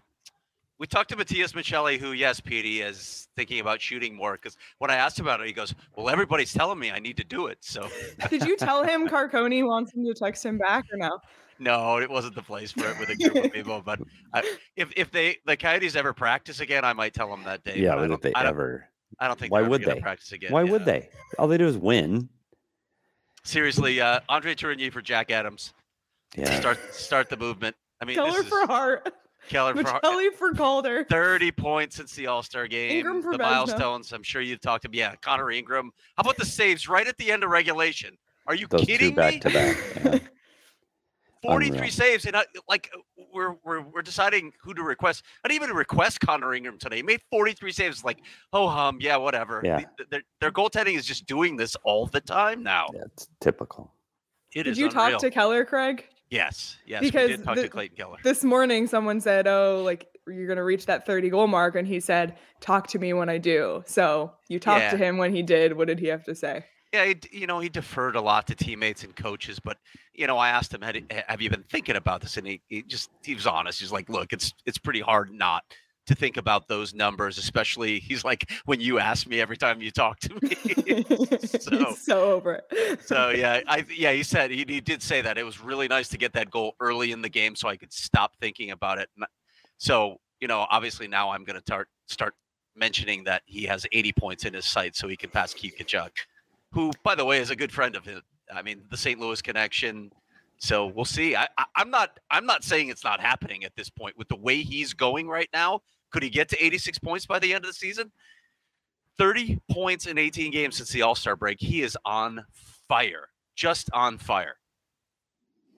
[0.79, 4.33] we talked to Matias Maccelli, who, yes, Petey is thinking about shooting more.
[4.33, 7.23] Because when I asked about it, he goes, "Well, everybody's telling me I need to
[7.23, 7.89] do it." So,
[8.29, 11.19] did you tell him Carcone wants him to text him back or no?
[11.59, 13.81] No, it wasn't the place for it with a group of people.
[13.85, 13.99] But
[14.33, 17.77] I, if if they the Coyotes ever practice again, I might tell them that day.
[17.77, 18.87] Yeah, would they I ever?
[19.19, 19.51] I don't think.
[19.51, 20.53] Why would they practice again?
[20.53, 20.71] Why yeah.
[20.71, 21.09] would they?
[21.37, 22.29] All they do is win.
[23.43, 25.73] Seriously, uh, Andre Tourigny for Jack Adams.
[26.37, 26.57] Yeah.
[26.59, 27.75] Start start the movement.
[28.01, 29.13] I mean, color for is, heart.
[29.49, 31.03] Keller Maccelli for Calder.
[31.09, 32.91] 30 points since the All Star game.
[32.91, 33.51] Ingram for the Vezina.
[33.51, 34.13] milestones.
[34.13, 35.91] I'm sure you've talked to Yeah, Connor Ingram.
[36.15, 38.17] How about the saves right at the end of regulation?
[38.47, 39.39] Are you Those kidding two back me?
[39.41, 40.21] to back.
[41.41, 41.47] Yeah.
[41.47, 41.91] 43 Unreal.
[41.91, 42.99] saves, and I, like uh,
[43.33, 45.23] we're, we're we're deciding who to request.
[45.45, 46.97] I didn't even request Connor Ingram today.
[46.97, 48.03] He made 43 saves.
[48.03, 48.17] Like,
[48.51, 49.61] oh hum, yeah, whatever.
[49.63, 49.85] Yeah.
[49.97, 52.87] The- Their, their goaltending is just doing this all the time now.
[52.93, 53.89] Yeah, it's typical.
[54.53, 55.11] It Did is you unreal.
[55.11, 56.05] talk to Keller, Craig?
[56.29, 57.01] Yes, yes.
[57.01, 58.17] Because we did talk the- to Clayton Keller.
[58.23, 61.99] This morning, someone said, "Oh, like you're gonna reach that 30 goal mark," and he
[61.99, 64.91] said, "Talk to me when I do." So you talked Yeah.
[64.91, 65.73] to him when he did.
[65.73, 66.65] What did he have to say?
[66.93, 69.77] Yeah, he, you know, he deferred a lot to teammates and coaches, but
[70.13, 72.83] you know, I asked him, "Had- "Have you been thinking about this?" And he, he
[72.83, 73.79] just he was honest.
[73.79, 75.63] He's like, "Look, it's it's pretty hard not
[76.09, 79.91] to think about those numbers, especially." He's like, "When you ask me every time you
[79.91, 81.05] talk to me."
[81.59, 82.99] so so over it.
[83.05, 86.09] so yeah, I yeah, he said he, he did say that it was really nice
[86.09, 89.09] to get that goal early in the game, so I could stop thinking about it.
[89.77, 92.33] So you know, obviously now I'm going to start start
[92.75, 96.11] mentioning that he has 80 points in his sight, so he can pass Keith Tkachuk,
[96.71, 98.21] who, by the way, is a good friend of his.
[98.53, 99.19] I mean, the St.
[99.19, 100.11] Louis connection.
[100.57, 101.35] So we'll see.
[101.35, 104.35] I, I, I'm not I'm not saying it's not happening at this point with the
[104.35, 105.81] way he's going right now.
[106.11, 108.11] Could he get to 86 points by the end of the season?
[109.17, 111.59] 30 points in 18 games since the All Star break.
[111.59, 112.45] He is on
[112.87, 114.55] fire, just on fire.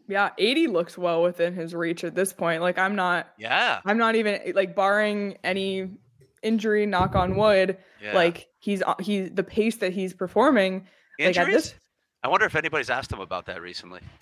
[0.08, 2.62] Yeah, 80 looks well within his reach at this point.
[2.62, 3.80] Like I'm not Yeah.
[3.86, 5.90] I'm not even like barring any
[6.44, 8.14] injury, knock on wood, yeah.
[8.14, 10.88] like he's he's the pace that he's performing
[11.20, 11.72] like at injuries.
[11.72, 11.74] this
[12.24, 14.00] I wonder if anybody's asked him about that recently.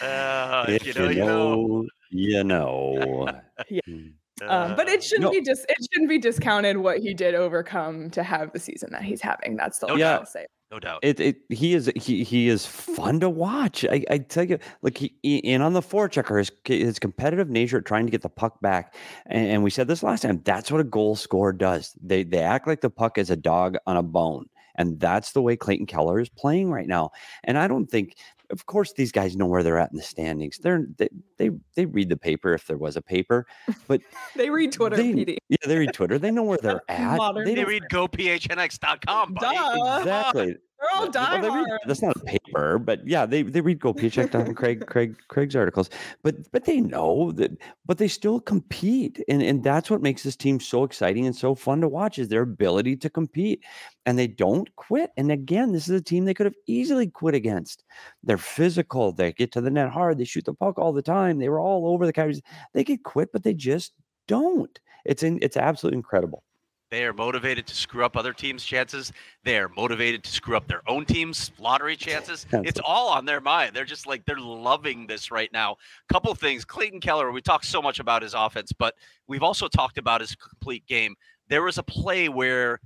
[0.00, 1.86] uh, if you know, you know.
[2.10, 3.28] you know.
[3.70, 3.80] Yeah.
[3.88, 4.12] Mm.
[4.42, 5.30] um, but Uh, it shouldn't No.
[5.30, 9.02] be just it shouldn't be discounted what he did overcome to have the season that
[9.02, 9.56] he's having.
[9.56, 10.20] That's the No only doubt.
[10.20, 10.44] I'll say.
[10.70, 11.00] no doubt.
[11.02, 13.84] It, it he is he he is fun to watch.
[13.90, 17.80] I, I tell you, like he, he- and on the forechecker, his his competitive nature,
[17.80, 18.94] trying to get the puck back,
[19.26, 20.42] and, and we said this last time.
[20.44, 21.94] That's what a goal scorer does.
[22.02, 25.42] They they act like the puck is a dog on a bone, and that's the
[25.42, 27.10] way Clayton Keller is playing right now.
[27.44, 28.16] And I don't think,
[28.50, 30.58] of course, these guys know where they're at in the standings.
[30.58, 31.08] They're they
[31.38, 33.46] they, they read the paper if there was a paper,
[33.88, 34.00] but
[34.36, 35.38] They read Twitter, they, Petey.
[35.48, 36.18] yeah, they read Twitter.
[36.18, 37.16] They know where they're at.
[37.16, 39.56] Modern They They don't- read gophnx.com, buddy.
[39.56, 39.98] Duh.
[40.00, 40.56] exactly.
[40.86, 43.80] They're all Well, die they read- that's not a paper, but yeah, they they read
[43.80, 45.90] Go Paycheck on Craig Craig Craig's articles.
[46.22, 47.50] But but they know that,
[47.86, 51.54] but they still compete, and and that's what makes this team so exciting and so
[51.54, 53.62] fun to watch is their ability to compete,
[54.04, 55.10] and they don't quit.
[55.16, 57.84] And again, this is a team they could have easily quit against.
[58.22, 59.12] They're physical.
[59.12, 60.18] They get to the net hard.
[60.18, 61.38] They shoot the puck all the time.
[61.38, 62.42] They were all over the Coyotes.
[62.74, 63.92] They could quit, but they just
[64.28, 64.78] don't.
[65.04, 66.42] It's in, it's absolutely incredible.
[66.90, 69.12] They are motivated to screw up other teams' chances.
[69.42, 72.46] They are motivated to screw up their own team's lottery chances.
[72.66, 73.74] It's all on their mind.
[73.74, 75.76] They're just like they're loving this right now.
[76.08, 76.64] Couple things.
[76.64, 78.94] Clayton Keller, we talked so much about his offense, but
[79.28, 81.14] we've also talked about his complete game.
[81.48, 82.80] There was a play where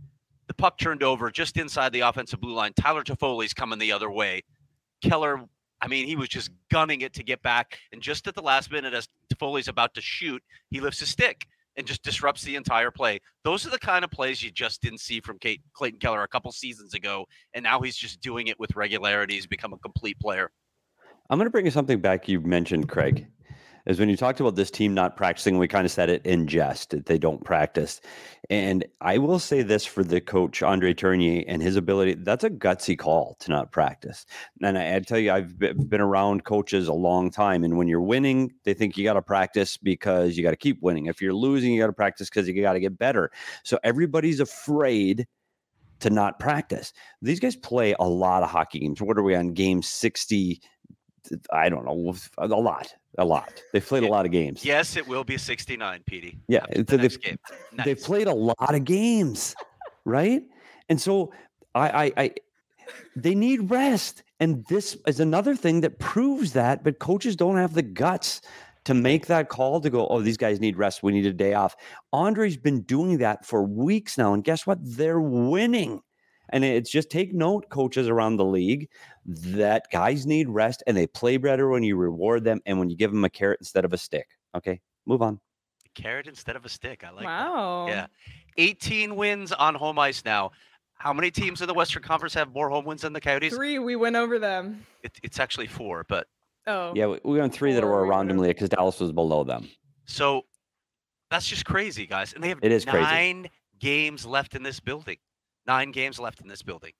[0.49, 2.73] the puck turned over just inside the offensive blue line.
[2.75, 4.43] Tyler Toffoli's coming the other way.
[5.03, 5.45] Keller,
[5.81, 7.79] I mean, he was just gunning it to get back.
[7.93, 11.47] And just at the last minute, as Toffoli's about to shoot, he lifts his stick
[11.77, 13.21] and just disrupts the entire play.
[13.45, 16.29] Those are the kind of plays you just didn't see from Kate, Clayton Keller a
[16.29, 19.35] couple seasons ago, and now he's just doing it with regularity.
[19.35, 20.51] He's become a complete player.
[21.31, 23.27] I'm going to bring you something back you mentioned, Craig.
[23.87, 26.47] Is when you talked about this team not practicing, we kind of said it in
[26.47, 28.01] jest that they don't practice.
[28.49, 32.51] And I will say this for the coach, Andre Tourigny, and his ability that's a
[32.51, 34.27] gutsy call to not practice.
[34.63, 37.65] And I, I tell you, I've been around coaches a long time.
[37.65, 40.83] And when you're winning, they think you got to practice because you got to keep
[40.83, 41.07] winning.
[41.07, 43.31] If you're losing, you got to practice because you got to get better.
[43.65, 45.27] So everybody's afraid
[46.01, 46.93] to not practice.
[47.23, 49.01] These guys play a lot of hockey games.
[49.01, 50.61] What are we on game 60?
[51.53, 53.63] I don't know, a lot, a lot.
[53.73, 54.65] They've played a lot of games.
[54.65, 56.39] Yes, it will be 69, Petey.
[56.49, 57.39] Yeah, so the they've- game.
[57.85, 59.55] They've played a lot of games,
[60.05, 60.43] right?
[60.89, 61.33] And so
[61.75, 62.35] I, I, I,
[63.17, 66.83] they need rest, and this is another thing that proves that.
[66.85, 68.41] But coaches don't have the guts
[68.85, 70.07] to make that call to go.
[70.09, 71.03] Oh, these guys need rest.
[71.03, 71.77] We need a day off.
[72.13, 74.79] Andre's been doing that for weeks now, and guess what?
[74.83, 76.01] They're winning.
[76.51, 78.89] And it's just take note, coaches around the league,
[79.27, 82.97] that guys need rest and they play better when you reward them and when you
[82.97, 84.27] give them a carrot instead of a stick.
[84.57, 85.41] Okay, move on.
[85.95, 87.05] Carrot instead of a stick.
[87.05, 87.51] I like that.
[87.51, 87.87] wow.
[87.89, 88.07] Yeah.
[88.59, 90.51] 18 wins on home ice now.
[90.95, 93.55] How many teams in the Western Conference have more home wins than the Coyotes?
[93.55, 94.85] Three, we went over them.
[95.03, 96.27] It, it's actually four, but
[96.67, 96.93] Oh.
[96.95, 99.69] Yeah, we, we went three that were we around them because Dallas was below them.
[100.05, 100.43] so
[101.31, 102.33] that's just crazy, guys.
[102.35, 103.03] And they have It is crazy.
[103.05, 105.17] nine games left in this building.
[105.71, 106.91] Nine games left in this building.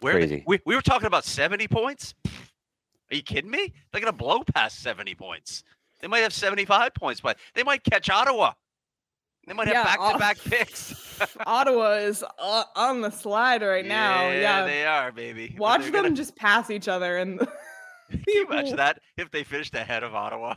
[0.00, 0.44] Where they- Crazy.
[0.46, 2.14] we, we were talking about 70 points.
[2.24, 3.70] Are you kidding me?
[3.92, 5.62] They're gonna blow past 70 points.
[6.00, 8.54] They might have 75 points, but they might catch Ottawa.
[9.46, 10.48] They might have back-to-back oh.
[10.48, 11.20] picks.
[11.46, 14.30] Ottawa is uh, on the slide right now.
[14.30, 14.64] Yeah.
[14.64, 15.54] they are, baby.
[15.58, 17.38] Watch them gonna- just pass each other and
[18.10, 20.54] Can you imagine that if they finished ahead of Ottawa?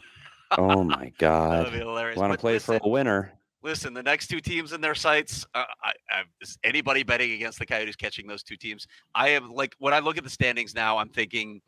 [0.57, 1.71] Oh my That would God.
[1.73, 2.17] be hilarious.
[2.17, 3.33] Want to play listen, for a winner?
[3.61, 5.45] Listen, the next two teams in their sights.
[5.53, 8.87] Uh, I, I, is anybody betting against the Coyotes catching those two teams?
[9.13, 11.61] I am like when I look at the standings now, I'm thinking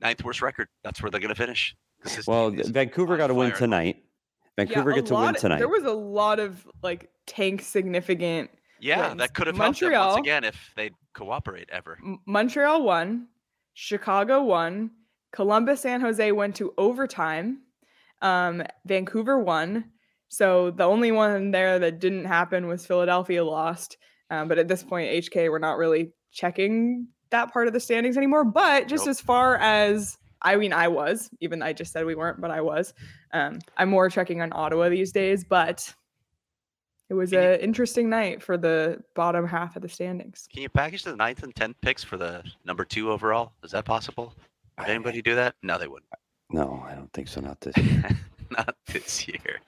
[0.00, 0.68] ninth worst record.
[0.82, 1.76] That's where they're going to finish.
[2.26, 4.02] Well, Vancouver got to win tonight.
[4.56, 5.58] Vancouver Yeah, a gets a win lot- tonight.
[5.58, 8.50] There was a lot of like tank significant.
[8.80, 9.18] Yeah, wins.
[9.20, 11.98] that could have helped them once Montreal- again if they'd cooperate ever.
[12.04, 13.28] M- Montreal won,
[13.74, 14.90] Chicago won,
[15.32, 17.60] Columbus, San Jose went to overtime,
[18.22, 19.84] um, Vancouver won.
[20.32, 23.98] So the only one there that didn't happen was Philadelphia lost.
[24.30, 28.16] Um, but at this point, HK, we're not really checking that part of the standings
[28.16, 28.42] anymore.
[28.42, 29.10] But just Nope.
[29.10, 32.62] as far as I mean, I was, even I just said we weren't, but I
[32.62, 32.94] was.
[33.34, 35.94] Um, I'm more checking on Ottawa these days, but
[37.10, 40.48] it was an interesting night for the bottom half of the standings.
[40.50, 43.52] Can you package the ninth and tenth picks for the number two overall?
[43.62, 44.34] Is that possible?
[44.78, 45.56] Would anybody do that?
[45.62, 46.08] No, they wouldn't.
[46.48, 47.42] No, I don't think so.
[47.42, 47.76] Not this.
[47.76, 48.08] year.
[48.50, 49.60] Not this year.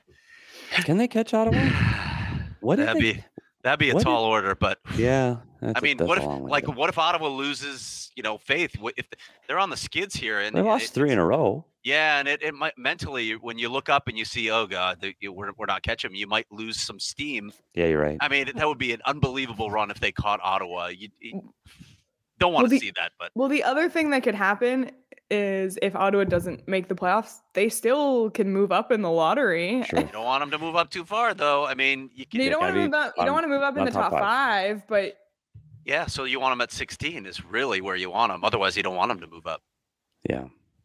[0.85, 1.59] Can they catch Ottawa?
[2.61, 3.25] What if that'd they- be
[3.63, 5.37] that'd be a what if- tall order, but Yeah.
[5.61, 8.11] That's I a- mean, that's what if long way to like what if Ottawa loses,
[8.17, 8.75] you know, faith?
[8.97, 9.07] If
[9.47, 11.65] they're on the skids here and they lost it- three in a row?
[11.83, 15.03] Yeah, and it, it might mentally when you look up and you see, oh god,
[15.03, 17.53] the, we're we're not catching them, you might lose some steam.
[17.75, 18.17] Yeah, you're right.
[18.23, 20.87] I mean, that would be an unbelievable run if they caught Ottawa.
[20.87, 21.41] You, you mm.
[22.39, 24.91] don't Well, want to the- see that, but Well, the other thing that could happen
[25.31, 29.83] is if Ottawa doesn't make the playoffs, they still can move up in the lottery.
[29.85, 30.01] Sure.
[30.01, 31.65] you don't want them to move up too far, though.
[31.67, 32.41] I mean, you can.
[32.41, 33.15] You don't want gotta move up.
[33.17, 34.21] You on- don't want to move up in the top top five.
[34.81, 35.17] five, but
[35.85, 38.45] Yeah, so you want them at 16 is really where you want them.
[38.45, 39.63] Otherwise, you don't want them to move up.
[40.29, 40.45] Yeah.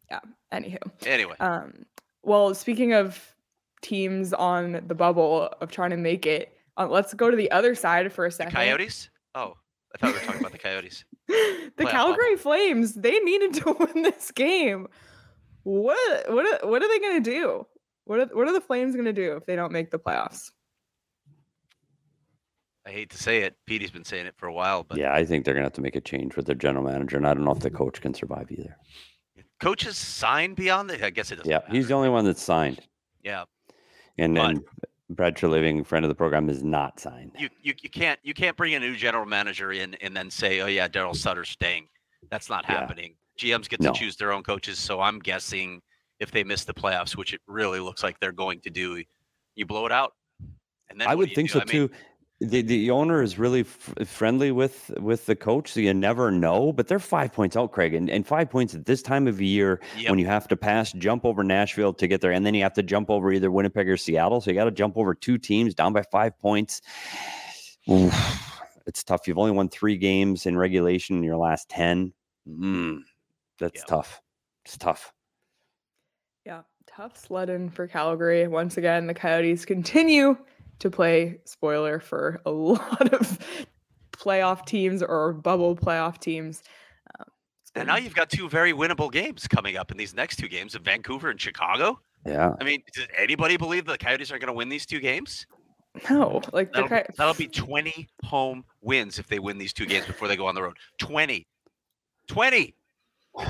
[0.10, 0.19] Yeah.
[0.52, 0.78] Anywho.
[1.06, 1.86] Anyway, Um,
[2.23, 3.36] well, speaking of
[3.82, 7.75] teams on the bubble of trying to make it, uh, let's go to the other
[7.75, 8.54] side for a the second.
[8.54, 9.10] Coyotes.
[9.36, 9.56] Oh,
[9.93, 11.04] I thought we were talking about the Coyotes.
[11.28, 14.88] the Playoff Calgary Flames, they needed to win this game.
[15.63, 17.67] What what are, what are they going to do?
[18.06, 20.52] What are, what are the Flames going to do if they don't make the playoffs?
[22.89, 23.56] I hate to say it.
[23.67, 25.82] Petey's been saying it for a while, but yeah, I think they're gonna have to
[25.82, 28.15] make a change with their general manager, and I don't know if the coach can
[28.15, 28.75] survive either.
[29.60, 31.06] coaches signed beyond the.
[31.06, 31.52] I guess it doesn't.
[31.52, 32.80] Yeah, he's the only one that's signed,
[33.21, 33.43] Yeah,
[34.17, 34.63] and then
[35.10, 37.32] Brad Treliving, friend of the program, is not signed.
[37.38, 40.62] you, you you can't you can't bring a new general manager in and then say,
[40.62, 41.88] oh yeah, Daryl Sutter's staying.
[42.30, 42.80] That's not Yeah.
[42.82, 43.15] happening.
[43.39, 43.91] GMs get No.
[43.91, 45.82] to choose their own coaches, so I'm guessing
[46.19, 49.04] if they miss the playoffs, which it really looks like they're going to do,
[49.56, 50.13] you blow it out.
[50.89, 51.54] And then I would think do?
[51.54, 51.89] so I mean, too.
[52.41, 56.71] The the owner is really f- friendly with with the coach, so you never know.
[56.71, 59.82] But they're five points out, Craig, and, and five points at this time of year
[59.97, 60.10] Yep.
[60.10, 62.73] when you have to pass, jump over Nashville to get there, and then you have
[62.75, 64.39] to jump over either Winnipeg or Seattle.
[64.39, 66.80] So you got to jump over two teams down by five points.
[67.91, 68.13] Oof,
[68.88, 69.28] it's tough.
[69.28, 72.13] You've only won three games in regulation in your last ten.
[72.47, 73.02] Mm,
[73.60, 73.86] that's Yep.
[73.88, 74.21] tough.
[74.63, 75.12] It's tough.
[76.45, 78.47] Yeah, tough sledding for Calgary.
[78.47, 80.38] Once again, the Coyotes continue
[80.80, 83.39] to play spoiler for a lot of
[84.12, 86.63] playoff teams or bubble playoff teams.
[87.20, 87.26] Um,
[87.76, 90.76] and now you've got two very winnable games coming up in these next two games
[90.76, 92.00] of Vancouver and Chicago.
[92.26, 92.54] Yeah.
[92.60, 95.46] I mean, does anybody believe the Coyotes are going to win these two games?
[96.10, 99.86] no, like That'll, be- Coy- that'll be 20 home wins if they win these two
[99.86, 100.78] games before they go on the road.
[101.00, 101.48] 20.
[102.28, 102.76] 20.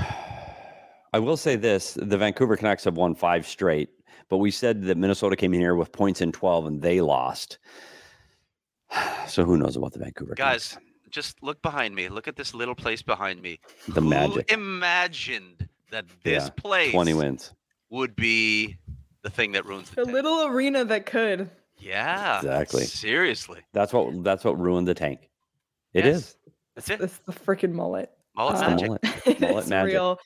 [1.12, 3.88] I will say this: the Vancouver Canucks have won five straight,
[4.30, 7.58] but we said that Minnesota came in here with points in twelve and they lost.
[9.28, 10.86] So who knows about the Vancouver Guys, Canucks?
[11.10, 12.08] just look behind me.
[12.08, 13.60] Look at this little place behind me.
[13.86, 17.52] The Who Magic, imagined that this Yeah, place twenty wins.
[17.90, 18.76] would be
[19.22, 20.14] the thing that ruins the the tank?
[20.14, 21.48] little arena that could.
[21.78, 22.38] Yeah.
[22.38, 22.84] Exactly.
[22.84, 23.60] Seriously.
[23.72, 25.30] That's what that's what ruined the tank.
[25.94, 26.36] It is.
[26.46, 26.54] Yes.
[26.74, 26.98] That's it.
[27.00, 28.10] This the freaking mullet.
[28.36, 28.86] Mullet uh, magic.
[28.88, 29.02] mullet.
[29.40, 29.92] Mullet it's magic.
[29.92, 30.18] real.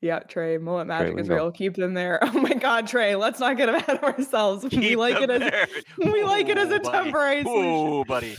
[0.00, 1.34] Yeah, Trey, mullet magic is Lingo.
[1.34, 1.50] real.
[1.52, 2.18] Keep them there.
[2.32, 4.64] Oh my God, Trey, let's not get ahead of ourselves.
[4.70, 5.66] we Keep like it them as there.
[5.98, 6.90] we like it as a Ooh, buddy.
[7.04, 7.92] temporary solution.
[7.92, 8.36] Ooh, buddy.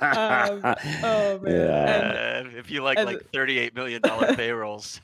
[0.00, 1.52] Um, oh, man.
[1.52, 2.42] Yeah.
[2.46, 4.00] Uh, if you like and- like $38 million
[4.36, 5.00] payrolls.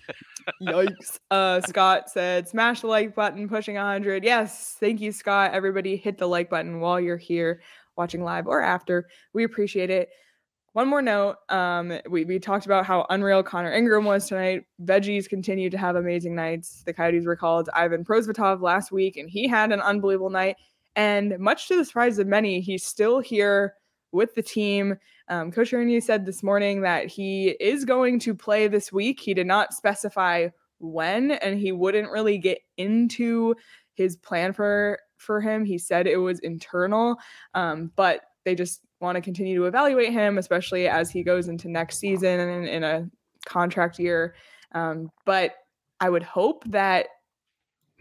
[0.62, 1.18] Yikes.
[1.30, 4.24] Uh, Scott said, smash the like button, pushing 100.
[4.24, 4.76] Yes.
[4.80, 5.52] Thank you, Scott.
[5.52, 7.60] Everybody hit the like button while you're here
[7.96, 9.06] watching live or after.
[9.34, 10.08] We appreciate it.
[10.74, 11.36] One more note.
[11.50, 14.64] Um, we, we talked about how unreal Connor Ingram was tonight.
[14.82, 16.82] Veggies continue to have amazing nights.
[16.86, 20.56] The Coyotes recalled Ivan Prosvetov last week, and he had an unbelievable night.
[20.96, 23.74] And much to the surprise of many, he's still here
[24.12, 24.96] with the team.
[25.28, 29.20] Um, Coach Ernie said this morning that he is going to play this week.
[29.20, 33.54] He did not specify when, and he wouldn't really get into
[33.92, 35.66] his plan for for him.
[35.66, 37.16] He said it was internal,
[37.54, 41.68] um, but they just want to continue to evaluate him, especially as he goes into
[41.68, 43.08] next season in, in a
[43.46, 44.34] contract year.
[44.72, 45.54] Um, but
[46.00, 47.06] I would hope that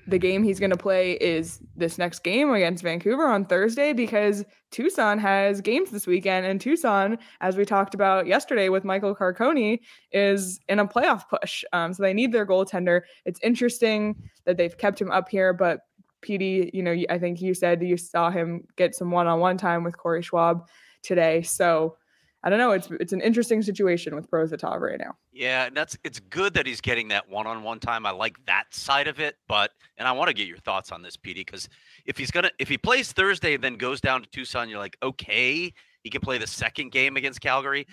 [0.08, 4.44] the game he's going to play is this next game against Vancouver on Thursday because
[4.72, 9.80] Tucson has games this weekend, and Tucson, as we talked about yesterday with Michael Carcone,
[10.12, 11.64] is in a playoff push.
[11.74, 13.02] Um, so they need their goaltender.
[13.26, 15.82] It's interesting that they've kept him up here, but
[16.22, 19.98] PD, you know, I think you said you saw him get some one-on-one time with
[19.98, 20.68] Corey Schwab
[21.04, 21.42] today.
[21.42, 21.98] So
[22.44, 22.72] I don't know.
[22.72, 25.16] It's it's an interesting situation with Prosvetov right now.
[25.32, 28.06] Yeah, and that's it's good that he's getting that one-on-one time.
[28.06, 31.04] I like that side of it, but and I want to get your thoughts on
[31.04, 31.70] this, PD, because
[32.06, 34.98] if he's gonna if he plays Thursday and then goes down to Tucson, you're like,
[35.04, 35.72] okay,
[36.04, 37.86] he can play the second game against Calgary,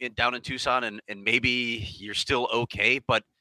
[0.00, 2.98] in, down in Tucson, and and maybe you're still okay.
[3.06, 3.35] But uh,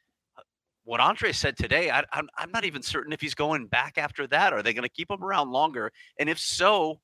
[0.85, 4.27] what Andre said today, I, I'm I'm not even certain if he's going back after
[4.27, 4.53] that.
[4.53, 5.91] Are they going to keep him around longer?
[6.19, 7.01] And if so,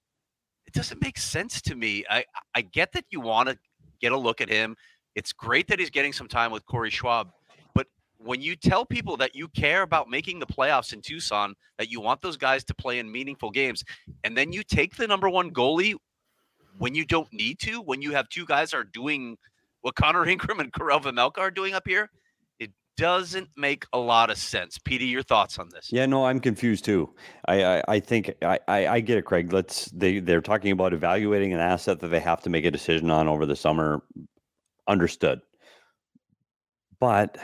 [0.67, 2.05] it doesn't make sense to me.
[2.09, 2.23] I
[2.55, 3.57] I get that you want to
[3.99, 4.75] get a look at him.
[5.15, 7.31] It's great that he's getting some time with Corey Schwab,
[7.73, 11.89] but when you tell people that you care about making the playoffs in Tucson, that
[11.89, 13.83] you want those guys to play in meaningful games,
[14.23, 15.95] and then you take the number one goalie
[16.77, 19.37] when you don't need to, when you have two guys are doing
[19.81, 22.09] what Connor Ingram and Karel Vejmelka are doing up here,
[22.97, 24.77] doesn't make a lot of sense.
[24.77, 25.89] Petey, your thoughts on this?
[25.91, 27.13] Yeah, no, I'm confused too.
[27.45, 29.53] I I, I think I, I I get it, Craig.
[29.53, 33.09] Let's they they're talking about evaluating an asset that they have to make a decision
[33.09, 34.03] on over the summer.
[34.87, 35.41] Understood.
[36.99, 37.37] But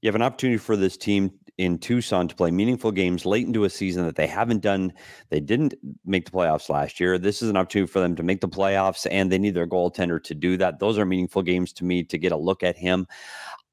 [0.00, 3.64] you have an opportunity for this team in Tucson to play meaningful games late into
[3.64, 4.92] a season that they haven't done.
[5.30, 7.18] They didn't make the playoffs last year.
[7.18, 10.22] This is an opportunity for them to make the playoffs, and they need their goaltender
[10.24, 10.78] to do that.
[10.78, 13.06] Those are meaningful games to me to get a look at him.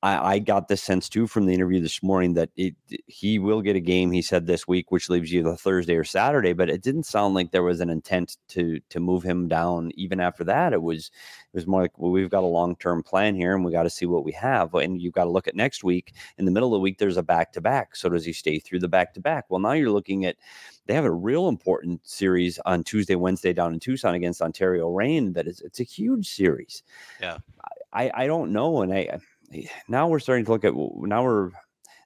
[0.03, 2.75] I, I got the sense too from the interview this morning that it,
[3.07, 4.11] he will get a game.
[4.11, 6.51] He said this week, which leaves you the Thursday or Saturday.
[6.51, 9.91] But it didn't sound like there was an intent to to move him down.
[9.95, 11.09] Even after that, it was
[11.53, 13.83] it was more like, well, we've got a long term plan here, and we got
[13.83, 14.73] to see what we have.
[14.73, 16.13] And you've got to look at next week.
[16.37, 17.95] In the middle of the week, there's a back to back.
[17.95, 19.45] So does he stay through the back to back?
[19.47, 20.35] Well, now you're looking at
[20.85, 25.31] they have a real important series on Tuesday, Wednesday down in Tucson against Ontario Reign.
[25.31, 26.83] That is, it's a huge series.
[27.21, 27.37] Yeah,
[27.93, 29.19] I I don't know, and I
[29.87, 31.51] now we're starting to look at now we're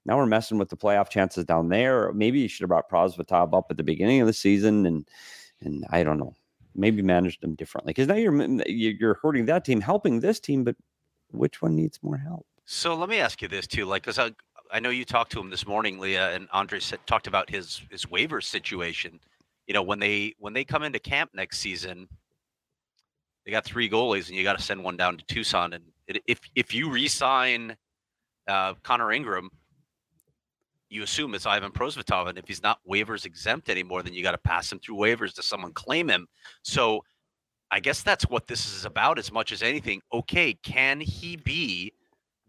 [0.06, 2.12] now we're messing with the playoff chances down there.
[2.14, 5.08] Maybe you should have brought Prosvetov up at the beginning of the season, and
[5.62, 6.34] and I don't know,
[6.76, 8.34] maybe managed them differently because now you're
[8.68, 10.76] you're hurting that team, helping this team, but
[11.32, 12.46] which one needs more help?
[12.66, 14.32] So let me ask you this too, like because I
[14.72, 17.82] I know you talked to him this morning, Leah, and Andre said, talked about his
[17.90, 19.20] his waiver situation.
[19.68, 22.08] You know when they when they come into camp next season,
[23.46, 25.84] they got three goalies, and you got to send one down to Tucson, and
[26.26, 27.76] if if you resign
[28.48, 29.50] uh, Connor Ingram,
[30.90, 34.32] you assume it's Ivan Prosvetov, and if he's not waivers exempt anymore, then you got
[34.32, 36.28] to pass him through waivers to someone claim him.
[36.64, 37.04] So,
[37.72, 40.02] I guess that's what this is about as much as anything.
[40.14, 41.92] Okay, can he be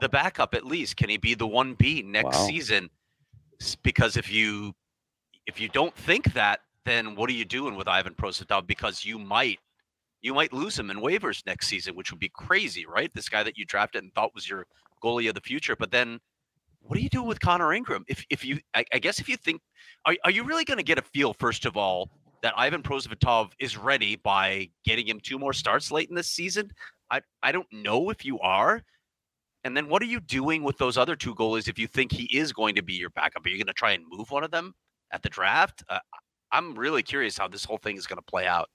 [0.01, 0.97] the backup at least?
[0.97, 2.47] Can he be the one B next wow.
[2.47, 2.91] season?
[3.83, 4.73] Because if you
[5.47, 8.67] if you don't think that, then what are you doing with Ivan Prosvetov?
[8.67, 9.59] Because you might
[10.23, 13.13] you might lose him in waivers next season, which would be crazy, right?
[13.15, 14.67] This guy that you drafted and thought was your
[15.03, 15.77] goalie of the future.
[15.77, 16.19] But then
[16.81, 18.05] what do you do with Connor Ingram?
[18.09, 19.61] If if you I, I guess if you think
[20.07, 22.11] are, are you really going to get a feel, first of all,
[22.43, 26.71] that Ivan Prosvetov is ready by getting him two more starts late in this season?
[27.11, 28.83] I, I don't know if you are.
[29.65, 32.25] And then what are you doing with those other two goalies if you think he
[32.37, 33.45] is going to be your backup?
[33.45, 34.75] Are you going to try and move one of them
[35.13, 35.83] at the draft?
[35.89, 35.99] Uh,
[36.53, 38.69] I'm really curious how this whole thing is going to play out.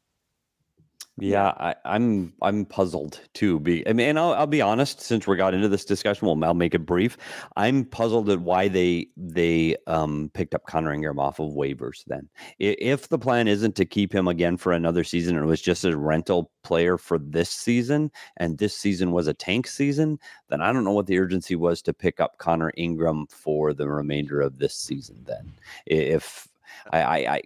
[1.19, 3.59] Yeah, I, I'm I'm puzzled too.
[3.59, 4.99] Be I mean, and I'll, I'll be honest.
[4.99, 7.17] Since we got into this discussion, well, I'll make it brief.
[7.55, 12.03] I'm puzzled at why they they um, picked up Connor Ingram off of waivers.
[12.07, 15.61] Then, if the plan isn't to keep him again for another season, and it was
[15.61, 20.17] just a rental player for this season, and this season was a tank season,
[20.49, 23.87] then I don't know what the urgency was to pick up Connor Ingram for the
[23.87, 25.23] remainder of this season.
[25.25, 25.53] Then,
[25.85, 26.47] if
[26.91, 27.41] I I, I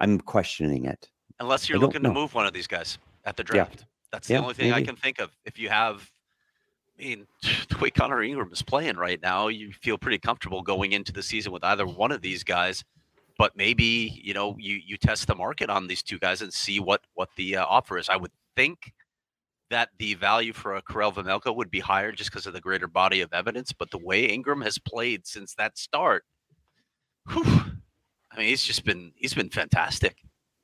[0.00, 1.08] I'm questioning it.
[1.40, 3.76] Unless you're looking to move one of these guys at the draft.
[3.78, 3.84] Yeah.
[4.10, 4.82] That's the yeah, only thing maybe.
[4.82, 5.30] I can think of.
[5.44, 6.10] If you have,
[6.98, 7.26] I mean,
[7.68, 11.22] the way Connor Ingram is playing right now, you feel pretty comfortable going into the
[11.22, 12.84] season with either one of these guys.
[13.36, 16.80] But maybe you know you you test the market on these two guys and see
[16.80, 18.08] what what the uh, offer is.
[18.08, 18.92] I would think
[19.70, 22.88] that the value for a Karel Vejmelka would be higher just because of the greater
[22.88, 23.72] body of evidence.
[23.72, 26.24] But the way Ingram has played since that start,
[27.30, 27.44] whew,
[28.32, 30.16] I mean, he's just been he's been fantastic.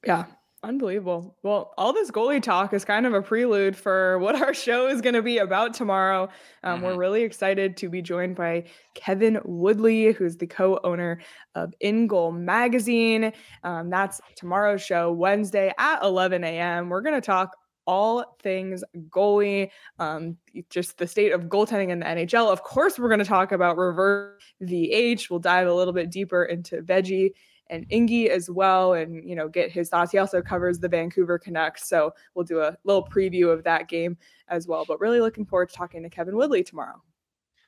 [0.04, 0.24] Yeah,
[0.64, 1.36] Unbelievable.
[1.42, 5.00] Well, all this goalie talk is kind of a prelude for what our show is
[5.00, 6.28] going to be about tomorrow.
[6.62, 6.86] Um, mm-hmm.
[6.86, 11.20] We're really excited to be joined by Kevin Woodley, who's the co owner
[11.54, 13.32] of In Goal Magazine.
[13.62, 16.88] Um, that's tomorrow's show, Wednesday at 11 a.m.
[16.88, 17.56] We're going to talk
[17.86, 20.38] all things goalie, um,
[20.70, 22.50] just the state of goaltending in the NHL.
[22.50, 25.28] Of course, we're going to talk about reverse VH.
[25.28, 27.32] We'll dive a little bit deeper into veggie
[27.70, 30.12] and Ingy as well, and you know get his thoughts.
[30.12, 34.16] He also covers the Vancouver Canucks, so we'll do a little preview of that game
[34.48, 34.84] as well.
[34.86, 37.02] But really looking forward to talking to Kevin Woodley tomorrow.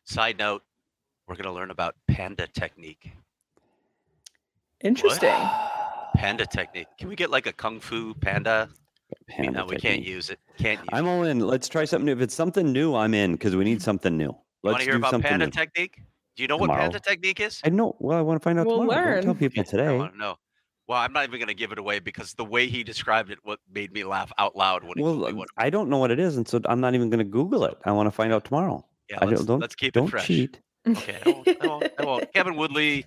[0.05, 0.63] Side note:
[1.27, 3.13] We're going to learn about panda technique.
[4.83, 5.31] Interesting.
[5.31, 5.73] What?
[6.17, 6.87] Panda technique.
[6.99, 8.71] Can we get like a kung fu panda?
[9.29, 10.39] Panda no, we can't use it.
[10.57, 10.81] Can't.
[10.81, 11.41] Use I'm all in.
[11.41, 12.13] Let's try something new.
[12.13, 14.29] If it's something new, I'm in because we need something new.
[14.29, 15.51] Let's you want to hear about panda new.
[15.51, 16.01] technique?
[16.37, 16.83] Do you know Tomorrow.
[16.83, 17.61] what panda technique is?
[17.65, 17.97] I know.
[17.99, 19.05] Well, I want to find out we'll tomorrow.
[19.05, 19.15] Learn.
[19.15, 19.87] Don't tell people today.
[19.87, 20.37] I want to know.
[20.87, 23.39] Well, I'm not even going to give it away because the way he described it,
[23.43, 25.49] what made me laugh out loud when well, told uh, what.
[25.57, 27.77] I don't know what it is, and so I'm not even going to Google it.
[27.85, 28.85] I want to find out tomorrow.
[29.11, 30.27] Yeah, let's, don't, let's keep don't it fresh.
[30.27, 30.61] Cheat.
[30.87, 32.33] Okay, I won't, I, won't, I won't.
[32.33, 33.05] Kevin Woodley,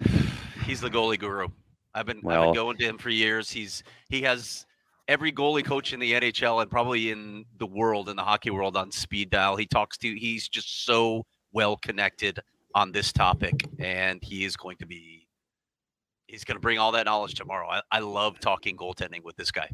[0.64, 1.48] he's the goalie guru.
[1.94, 3.50] I've been well, I've been going to him for years.
[3.50, 4.64] He's he has
[5.08, 8.76] every goalie coach in the NHL and probably in the world in the hockey world
[8.76, 9.56] on speed dial.
[9.56, 10.14] He talks to.
[10.14, 12.40] He's just so well connected
[12.74, 15.26] on this topic, and he is going to be
[16.26, 17.68] he's going to bring all that knowledge tomorrow.
[17.68, 19.70] I, I love talking goaltending with this guy.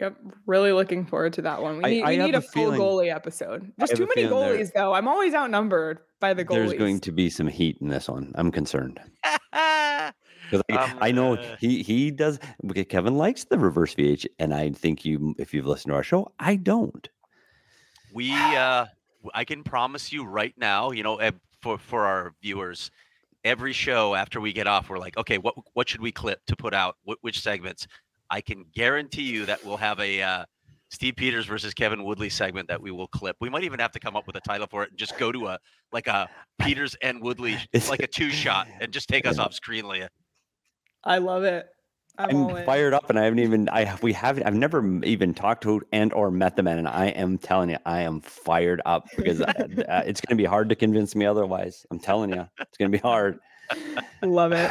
[0.00, 0.16] Yep,
[0.46, 1.76] really looking forward to that one.
[1.82, 3.70] We need, I, I we need a full goalie episode.
[3.76, 4.94] There's too many goalies, though.
[4.94, 6.68] I'm always outnumbered by the goalies.
[6.68, 8.32] There's going to be some heat in this one.
[8.34, 9.00] I'm concerned.
[9.52, 10.12] I,
[10.70, 12.38] um, I, know uh, he he does.
[12.88, 16.32] Kevin likes the reverse VH, and I think you, if you've listened to our show,
[16.38, 17.08] I don't.
[18.12, 18.86] We, uh
[19.34, 21.20] I can promise you right now, you know,
[21.60, 22.90] for for our viewers,
[23.44, 26.56] every show after we get off, we're like, okay, what what should we clip to
[26.56, 26.96] put out?
[27.04, 27.86] What, which segments?
[28.30, 30.44] I can guarantee you that we'll have a uh,
[30.90, 33.36] Steve Peters versus Kevin Woodley segment that we will clip.
[33.40, 35.30] We might even have to come up with a title for it and just go
[35.32, 35.58] to a
[35.92, 39.54] like a Peters and Woodley, It's- like a two shot, and just take us off
[39.54, 40.08] screen, Leah.
[41.04, 41.66] I love it.
[42.18, 42.66] I'm, I'm in.
[42.66, 46.12] fired up, and I haven't even I we haven't I've never even talked to and
[46.12, 49.52] or met the man, and I am telling you, I am fired up because uh,
[49.88, 51.86] uh, it's going to be hard to convince me otherwise.
[51.90, 53.38] I'm telling you, it's going to be hard.
[54.22, 54.70] Love it.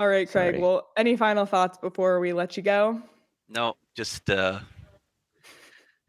[0.00, 0.54] All right, Craig.
[0.54, 0.58] Sorry.
[0.58, 3.00] Well, any final thoughts before we let you go?
[3.48, 4.60] No, just uh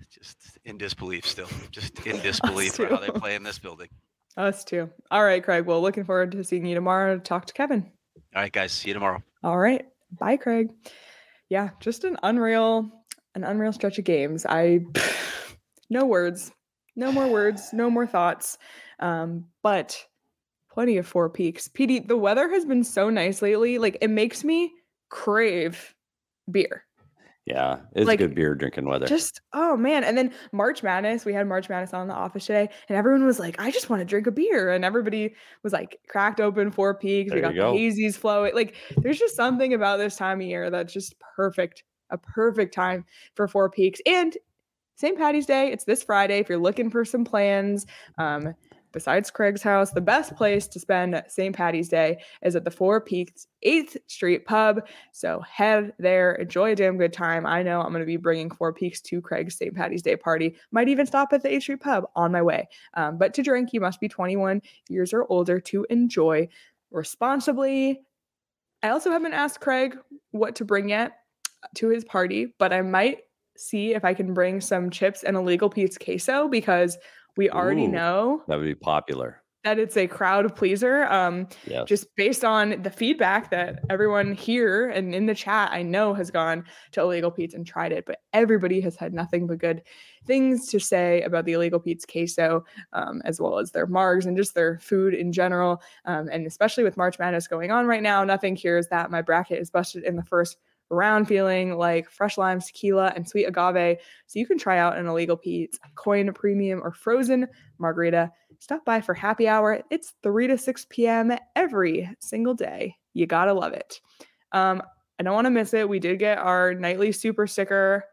[0.09, 1.47] just in disbelief still.
[1.71, 3.87] Just in disbelief for how they play in this building.
[4.37, 4.89] Us too.
[5.09, 5.65] All right, Craig.
[5.65, 7.91] Well, looking forward to seeing you tomorrow to talk to Kevin.
[8.35, 8.71] All right, guys.
[8.71, 9.21] See you tomorrow.
[9.43, 9.85] All right.
[10.11, 10.69] Bye, Craig.
[11.49, 12.89] Yeah, just an unreal,
[13.35, 14.45] an unreal stretch of games.
[14.47, 14.81] I
[15.89, 16.51] no words,
[16.95, 18.57] no more words, no more thoughts.
[18.99, 20.05] Um, but
[20.71, 21.67] plenty of four peaks.
[21.67, 23.77] PD, the weather has been so nice lately.
[23.77, 24.71] Like it makes me
[25.09, 25.93] crave
[26.49, 26.85] beer.
[27.45, 29.07] Yeah, it's Like, good beer drinking weather.
[29.07, 30.03] Just oh man.
[30.03, 33.25] And then March Madness, we had March Madness on in the office today, and everyone
[33.25, 34.71] was like, I just want to drink a beer.
[34.71, 35.33] And everybody
[35.63, 37.33] was like cracked open four peaks.
[37.33, 37.73] we got you the go.
[37.73, 38.53] hazies flowing.
[38.53, 41.83] Like there's just something about this time of year that's just perfect.
[42.11, 44.01] A perfect time for four peaks.
[44.05, 44.37] And
[44.95, 45.17] St.
[45.17, 46.39] Patty's Day, it's this Friday.
[46.39, 47.85] If you're looking for some plans,
[48.17, 48.53] um,
[48.91, 51.55] besides Craig's house, the best place to spend St.
[51.55, 54.81] Patty's Day is at the Four Peaks 8th Street Pub.
[55.11, 57.45] So head there, enjoy a damn good time.
[57.45, 59.75] I know I'm going to be bringing Four Peaks to Craig's St.
[59.75, 60.55] Patty's Day party.
[60.71, 62.67] Might even stop at the 8th Street Pub on my way.
[62.95, 66.47] Um, but to drink, you must be 21 years or older to enjoy
[66.91, 68.01] responsibly.
[68.83, 69.97] I also haven't asked Craig
[70.31, 71.13] what to bring yet
[71.75, 73.19] to his party, but I might
[73.57, 76.97] see if I can bring some chips and Illegal Pete's queso because
[77.37, 77.89] we already Ooh.
[77.91, 79.37] know that would be popular.
[79.63, 81.05] that it's a crowd pleaser.
[81.05, 81.87] Um, Yes.
[81.87, 86.31] just based on the feedback that everyone here and in the chat I know has
[86.31, 89.83] gone to Illegal Pete's and tried it, but everybody has had nothing but good
[90.25, 94.35] things to say about the Illegal Pete's queso, um, as well as their margs and
[94.35, 95.79] just their food in general.
[96.05, 99.11] Um, and especially with March Madness going on right now, nothing cures that.
[99.11, 100.57] My bracket is busted in the first
[100.91, 103.97] round, feeling like fresh limes, tequila, and sweet agave.
[104.27, 107.47] So you can try out an Illegal Pete's coin premium or frozen
[107.79, 108.31] margarita
[108.61, 109.81] stop by for happy hour.
[109.89, 111.35] It's 3 to 6 p.m.
[111.55, 112.95] every single day.
[113.13, 113.99] You gotta love it.
[114.51, 114.81] Um,
[115.19, 115.89] I don't want to miss it.
[115.89, 118.05] We did get our nightly super sticker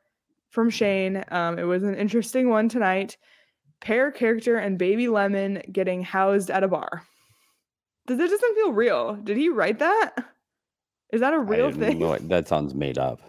[0.50, 1.22] from Shane.
[1.30, 3.16] Um, it was an interesting one tonight.
[3.80, 7.02] Pear character and baby lemon getting housed at a bar.
[8.06, 9.16] That doesn't feel real.
[9.16, 10.14] Did he write that?
[11.10, 11.98] Is that a real thing?
[11.98, 13.20] know that sounds made up.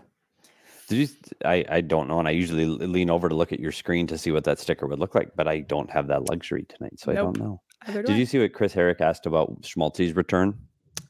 [0.88, 1.07] Did you?
[1.45, 4.17] I I don't know, and I usually lean over to look at your screen to
[4.17, 7.11] see what that sticker would look like, but I don't have that luxury tonight, so
[7.11, 7.61] I don't know.
[7.86, 8.15] Do Did I.
[8.15, 10.57] you see what Chris Herrick asked about Schmaltzy's return?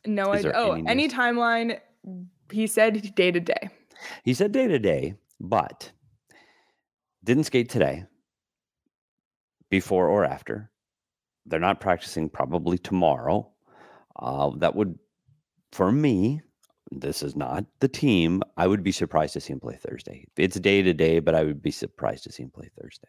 [0.06, 1.80] No, is I oh any any timeline.
[2.52, 3.70] He said day to day.
[4.24, 5.92] He said day to day, but
[7.24, 8.06] didn't skate today,
[9.70, 10.72] before or after.
[11.46, 13.50] They're not practicing probably tomorrow.
[14.16, 15.00] Uh, that would,
[15.72, 16.42] for me,
[16.92, 18.42] this is not the team.
[18.58, 20.26] I would be surprised to see him play Thursday.
[20.38, 23.08] It's day to day, but I would be surprised to see him play Thursday.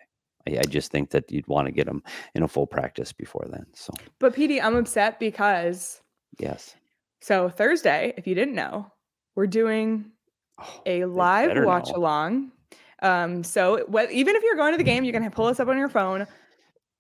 [0.49, 2.03] I, I just think that you'd want to get him
[2.35, 3.67] in a full practice before then.
[3.75, 6.01] So, But PD, I'm upset because
[6.39, 6.75] yes.
[7.21, 8.91] So Thursday, if you didn't know,
[9.35, 10.07] we're doing
[10.59, 11.97] Oh, a live watch know.
[11.97, 12.53] along.
[13.03, 13.79] Um, so
[14.11, 16.27] even if you're going to the game, you can pull us up on your phone.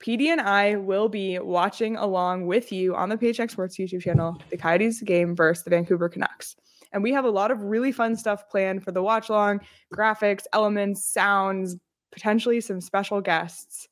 [0.02, 4.38] PD and I will be watching along with you on the PHNX Sports YouTube channel,
[4.48, 6.56] the Coyotes game versus the Vancouver Canucks.
[6.92, 9.60] And we have a lot of really fun stuff planned for the watch along,
[9.94, 11.76] graphics, elements, sounds,
[12.12, 13.88] potentially some special guests.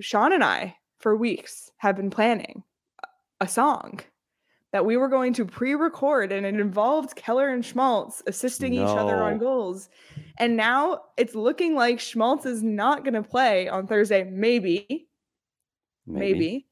[0.00, 2.64] Sean and I, for weeks, have been planning
[3.40, 4.00] a song
[4.72, 9.22] that we were going to pre-record and it involved Keller and Schmaltz assisting each other
[9.22, 9.90] on goals.
[10.38, 15.08] And now it's looking like Schmaltz is not going to play on Thursday, maybe,
[16.06, 16.66] maybe.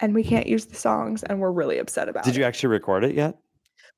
[0.00, 2.38] And we can't use the songs and we're really upset about Did it.
[2.38, 3.36] you actually record it yet?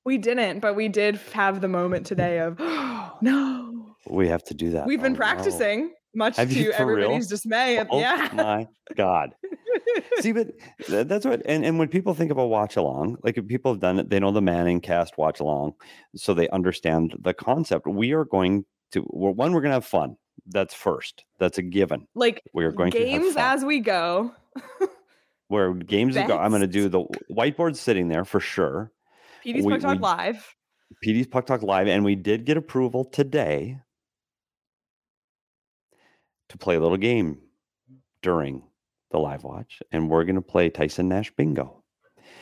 [0.05, 3.94] We didn't, but we did have the moment today of oh, no.
[4.09, 4.86] We have to do that.
[4.86, 5.18] We've been Oh, no.
[5.18, 6.99] practicing much Have to for real?
[6.99, 7.84] everybody's dismay.
[7.90, 8.28] Oh yeah.
[8.32, 9.34] my God.
[10.20, 10.49] See, but
[10.88, 13.80] that's what, and, and when people think of a watch along, like if people have
[13.80, 15.72] done it, they know the Manning cast watch along,
[16.16, 17.86] so they understand the concept.
[17.86, 20.16] We are going to, well, one, we're going to have fun.
[20.46, 21.24] That's first.
[21.38, 22.07] That's a given.
[22.14, 24.32] like We are going to games as we go.
[25.49, 28.92] Where games go, I'm going to do the whiteboard sitting there for sure.
[29.44, 30.55] PD's We- Puck Talk we- Live.
[31.05, 33.78] PD's Puck Talk Live, and we did get approval today
[36.49, 37.38] to play a little game
[38.22, 38.62] during
[39.11, 41.82] the live watch, and we're going to play Tyson Nash Bingo.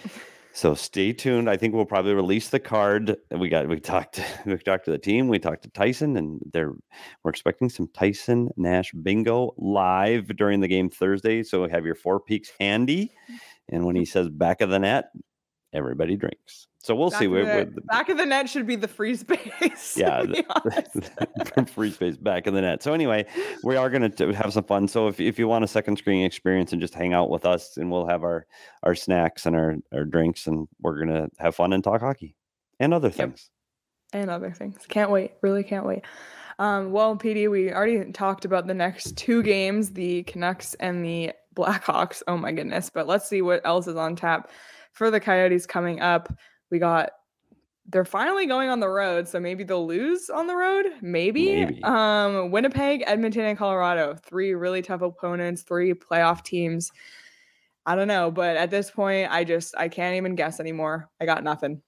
[0.57, 1.50] So stay tuned.
[1.50, 3.14] I think we'll probably release the card.
[3.30, 5.28] We got we talked we talked to the team.
[5.28, 6.72] We talked to Tyson, and they're
[7.22, 11.42] we're expecting some Tyson Nash bingo live during the game Thursday.
[11.42, 13.12] So have your four peaks handy,
[13.68, 15.11] and when he says back of the net,
[15.74, 16.68] everybody drinks.
[16.87, 17.26] So we'll back see.
[17.26, 19.97] We're, the, we're- back of the net should be the free space.
[19.97, 21.72] Yeah, honest.
[21.74, 22.80] free space back in the net.
[22.80, 23.26] So anyway,
[23.64, 24.87] we are going to have some fun.
[24.87, 27.76] So if, if you want a second screen experience and just hang out with us,
[27.76, 28.47] and we'll have our
[28.84, 32.37] our snacks and our our drinks, and we're going to have fun and talk hockey
[32.78, 33.51] and other things.
[34.12, 34.78] and other things.
[34.89, 35.32] Can't wait.
[35.43, 36.03] Really can't wait.
[36.61, 41.32] Um, well, PD, we already talked about the next two games, the Canucks and the
[41.57, 42.22] Blackhawks.
[42.28, 42.91] Oh my goodness.
[42.91, 44.51] But let's see what else is on tap
[44.93, 46.32] for the Coyotes coming up.
[46.71, 47.11] We got
[47.89, 50.87] they're finally going on the road, so maybe they'll lose on the road.
[51.01, 51.64] Maybe.
[51.64, 51.83] Maybe.
[51.85, 54.17] Um, Winnipeg, Edmonton, and Colorado.
[54.25, 56.91] Three really tough opponents, three playoff teams.
[57.85, 61.09] I don't know, but at this point, I just I can't even guess anymore.
[61.21, 61.81] I got nothing.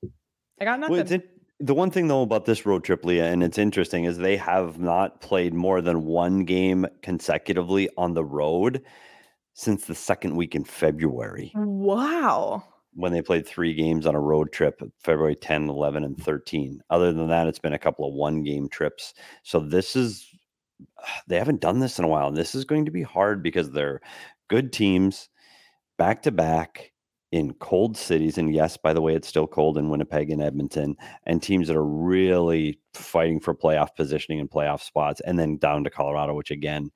[0.60, 0.96] I got nothing.
[0.96, 1.22] Well, in,
[1.60, 4.78] the one thing though about this road trip, Leah, and it's interesting is they have
[4.78, 8.82] not played more than one game consecutively on the road
[9.54, 11.50] since the second week in February.
[11.56, 12.62] wow.
[12.98, 16.82] When they played three games on a road trip February 10, 11, and 13.
[16.90, 19.14] Other than that, it's been a couple of one game trips.
[19.44, 20.26] So this is,
[21.28, 22.32] they haven't done this in a while.
[22.32, 24.00] This is going to be hard because they're
[24.48, 25.28] good teams
[25.96, 26.92] back to back
[27.30, 28.36] in cold cities.
[28.36, 31.76] And yes, by the way, it's still cold in Winnipeg and Edmonton, and teams that
[31.76, 35.20] are really fighting for playoff positioning and playoff spots.
[35.24, 36.90] And then down to Colorado, which again,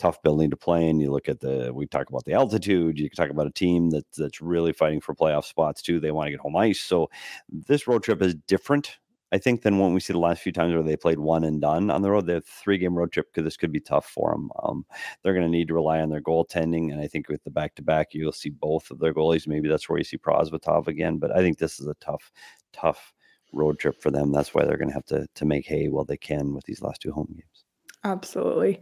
[0.00, 0.98] tough building to play in.
[0.98, 2.98] You look at the we talk about the altitude.
[2.98, 6.00] You can talk about a team that that's really fighting for playoff spots too.
[6.00, 6.80] They want to get home ice.
[6.80, 7.10] So
[7.48, 8.98] this road trip is different,
[9.30, 11.60] I think, than when we see the last few times where they played one and
[11.60, 12.26] done on the road.
[12.26, 14.50] The three game road trip because this could be tough for them.
[14.62, 14.86] Um,
[15.22, 17.74] they're going to need to rely on their goaltending, and I think with the back
[17.76, 19.46] to back, you'll see both of their goalies.
[19.46, 21.18] Maybe that's where you see Prosvetov again.
[21.18, 22.32] But I think this is a tough,
[22.72, 23.12] tough
[23.52, 24.32] road trip for them.
[24.32, 26.80] That's why they're going to have to to make hay while they can with these
[26.80, 27.64] last two home games.
[28.04, 28.80] Absolutely.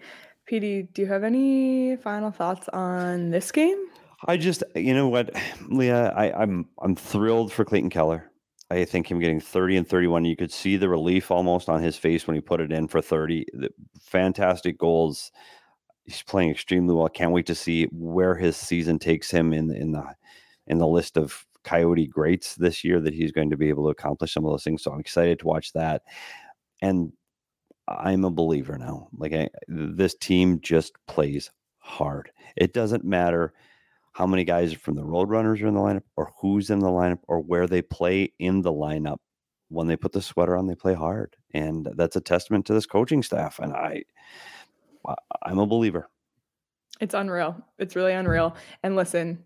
[0.51, 3.77] PD, do you have any final thoughts on this game?
[4.27, 5.31] I just, you know what,
[5.69, 8.31] Leah, I, I'm I'm thrilled for Clayton Keller.
[8.71, 10.27] I think him getting 30 and 31.
[10.27, 13.01] You could see the relief almost on his face when he put it in for
[13.01, 13.47] 30.
[13.55, 13.71] The
[14.01, 15.33] fantastic goals.
[16.05, 17.09] He's playing extremely well.
[17.09, 20.05] Can't wait to see where his season takes him in in the
[20.67, 23.91] in the list of Coyote greats this year that he's going to be able to
[23.91, 24.83] accomplish some of those things.
[24.83, 26.03] So I'm excited to watch that.
[26.83, 27.13] And
[27.89, 29.09] I'm a believer now.
[29.17, 32.31] Like I, this team just plays hard.
[32.57, 33.55] It doesn't matter
[34.13, 37.21] how many guys from the Roadrunners are in the lineup, or who's in the lineup,
[37.29, 39.19] or where they play in the lineup.
[39.69, 42.87] When they put the sweater on, they play hard, and that's a testament to this
[42.87, 43.59] coaching staff.
[43.59, 44.03] And I,
[45.43, 46.11] I'm a believer.
[47.01, 47.57] It's unreal.
[47.79, 48.57] It's really unreal.
[48.83, 49.45] And listen,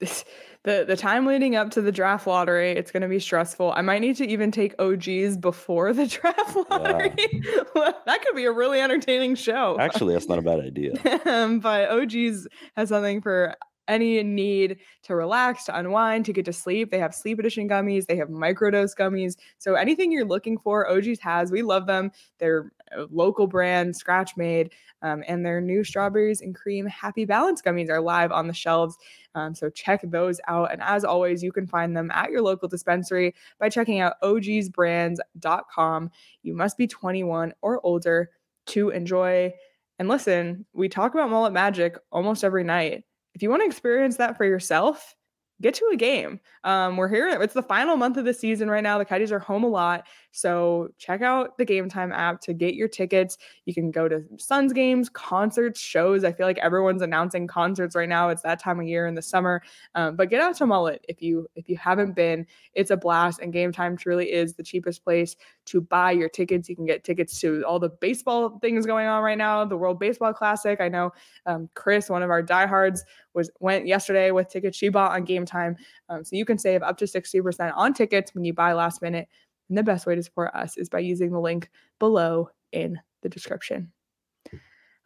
[0.00, 0.24] this,
[0.64, 3.72] the the time leading up to the draft lottery, it's going to be stressful.
[3.76, 7.10] I might need to even take OGs before the draft lottery.
[7.74, 9.76] that could be a really entertaining show.
[9.78, 10.92] Actually, that's not a bad idea.
[11.26, 13.54] um, but OGs has something for
[13.88, 16.90] any need to relax, to unwind, to get to sleep.
[16.90, 19.36] They have sleep edition gummies, they have microdose gummies.
[19.58, 21.50] So anything you're looking for, OGs has.
[21.50, 22.10] We love them.
[22.38, 24.72] They're a local brand, scratch made,
[25.04, 28.96] um, and their new strawberries and cream happy balance gummies are live on the shelves.
[29.34, 30.72] Um, so check those out.
[30.72, 36.10] And as always, you can find them at your local dispensary by checking out ogsbrands.com.
[36.42, 38.30] You must be 21 or older
[38.66, 39.52] to enjoy.
[39.98, 43.04] And listen, we talk about mullet magic almost every night.
[43.34, 45.14] If you want to experience that for yourself,
[45.60, 46.40] get to a game.
[46.64, 47.28] Um, we're here.
[47.28, 48.98] It's the final month of the season right now.
[48.98, 50.06] The Coyotes are home a lot.
[50.32, 53.38] So check out the Game Time app to get your tickets.
[53.66, 56.24] You can go to Suns games, concerts, shows.
[56.24, 58.30] I feel like everyone's announcing concerts right now.
[58.30, 59.62] It's that time of year in the summer.
[59.94, 62.46] Um, but get out to Mullet if you if you haven't been.
[62.74, 65.36] It's a blast, and Game Time truly is the cheapest place
[65.66, 66.68] to buy your tickets.
[66.68, 69.64] You can get tickets to all the baseball things going on right now.
[69.64, 70.80] The World Baseball Classic.
[70.80, 71.12] I know
[71.46, 73.04] um, Chris, one of our diehards,
[73.34, 75.76] was went yesterday with tickets she bought on Game Time.
[76.08, 79.28] Um, so you can save up to 60% on tickets when you buy last minute.
[79.68, 83.28] And the best way to support us is by using the link below in the
[83.28, 83.92] description.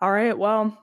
[0.01, 0.37] All right.
[0.37, 0.77] Well,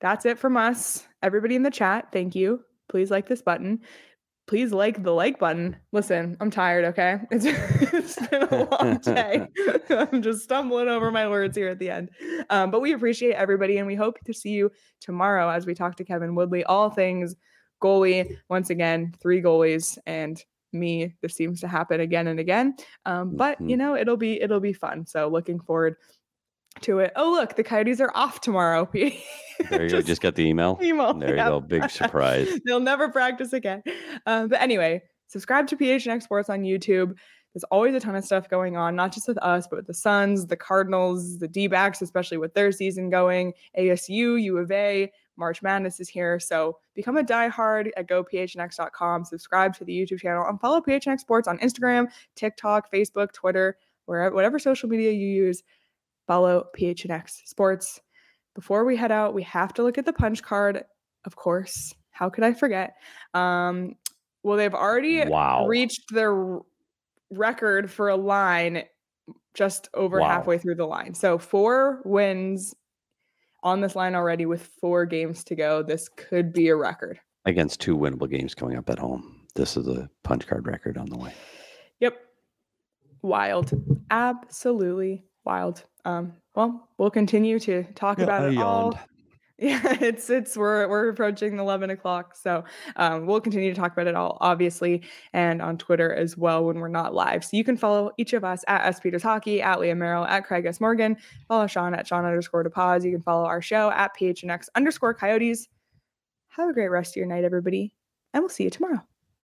[0.00, 1.06] that's it from us.
[1.22, 2.64] Everybody in the chat, thank you.
[2.88, 3.80] Please like this button.
[4.50, 5.76] Please like the like button.
[5.92, 7.20] Listen, I'm tired, okay?
[7.30, 7.44] It's,
[7.94, 9.46] it's been a long day.
[9.90, 12.10] I'm just stumbling over my words here at the end.
[12.50, 15.94] Um, but we appreciate everybody and we hope to see you tomorrow as we talk
[15.98, 17.36] to Kevin Woodley, all things
[17.80, 18.38] goalie.
[18.48, 21.14] Once again, three goalies and me.
[21.22, 22.74] This seems to happen again and again.
[23.06, 23.78] Um, but you Mhm.
[23.78, 25.06] know, it'll be it'll be fun.
[25.06, 25.94] So looking forward
[26.82, 27.12] to it.
[27.16, 28.88] Oh, look, the Coyotes are off tomorrow.
[29.68, 30.00] There you go.
[30.00, 30.78] Just got the email.
[30.80, 31.12] email.
[31.12, 31.60] There you go.
[31.60, 32.48] Big surprise.
[32.64, 33.82] They'll never practice again.
[34.24, 37.14] Um, but anyway, subscribe to PHNX Sports on YouTube.
[37.52, 39.92] There's always a ton of stuff going on, not just with us, but with the
[39.92, 45.10] Suns, the Cardinals, the D backs, especially with their season going, ASU, U of A,
[45.36, 46.38] March Madness is here.
[46.38, 51.48] So become a diehard at gophnx.com, subscribe to the YouTube channel, and follow PHNX Sports
[51.48, 52.06] on Instagram,
[52.36, 55.62] TikTok, Facebook, Twitter, wherever, whatever social media you use.
[56.30, 58.00] Follow PHNX Sports.
[58.54, 60.84] Before we head out, we have to look at the punch card,
[61.24, 61.92] of course.
[62.12, 62.94] How could I forget?
[63.34, 63.96] Um,
[64.44, 65.66] well, they've already Wow.
[65.66, 66.60] reached their
[67.32, 68.84] record for a line
[69.54, 70.28] just over Wow.
[70.28, 71.14] halfway through the line.
[71.14, 72.76] So four wins
[73.64, 75.82] on this line already with four games to go.
[75.82, 77.18] This could be a record.
[77.44, 79.48] Against two winnable games coming up at home.
[79.56, 81.34] This is a punch card record on the way.
[81.98, 82.24] Yep.
[83.20, 83.72] Wild.
[84.12, 85.84] Absolutely wild.
[86.04, 88.98] Um, well, we'll continue to talk about I it all.
[89.62, 92.64] Yeah, it's it's we're we're approaching eleven o'clock, so
[92.96, 95.02] um, we'll continue to talk about it all, obviously,
[95.34, 97.44] and on Twitter as well when we're not live.
[97.44, 100.46] So you can follow each of us at S Peters Hockey, at Leah Merrill, at
[100.46, 101.14] Craig S Morgan.
[101.46, 103.04] Follow Sean at Sean underscore Pause.
[103.04, 105.68] You can follow our show at PHNX underscore Coyotes.
[106.48, 107.94] Have a great rest of your night, everybody,
[108.32, 109.02] and we'll see you tomorrow.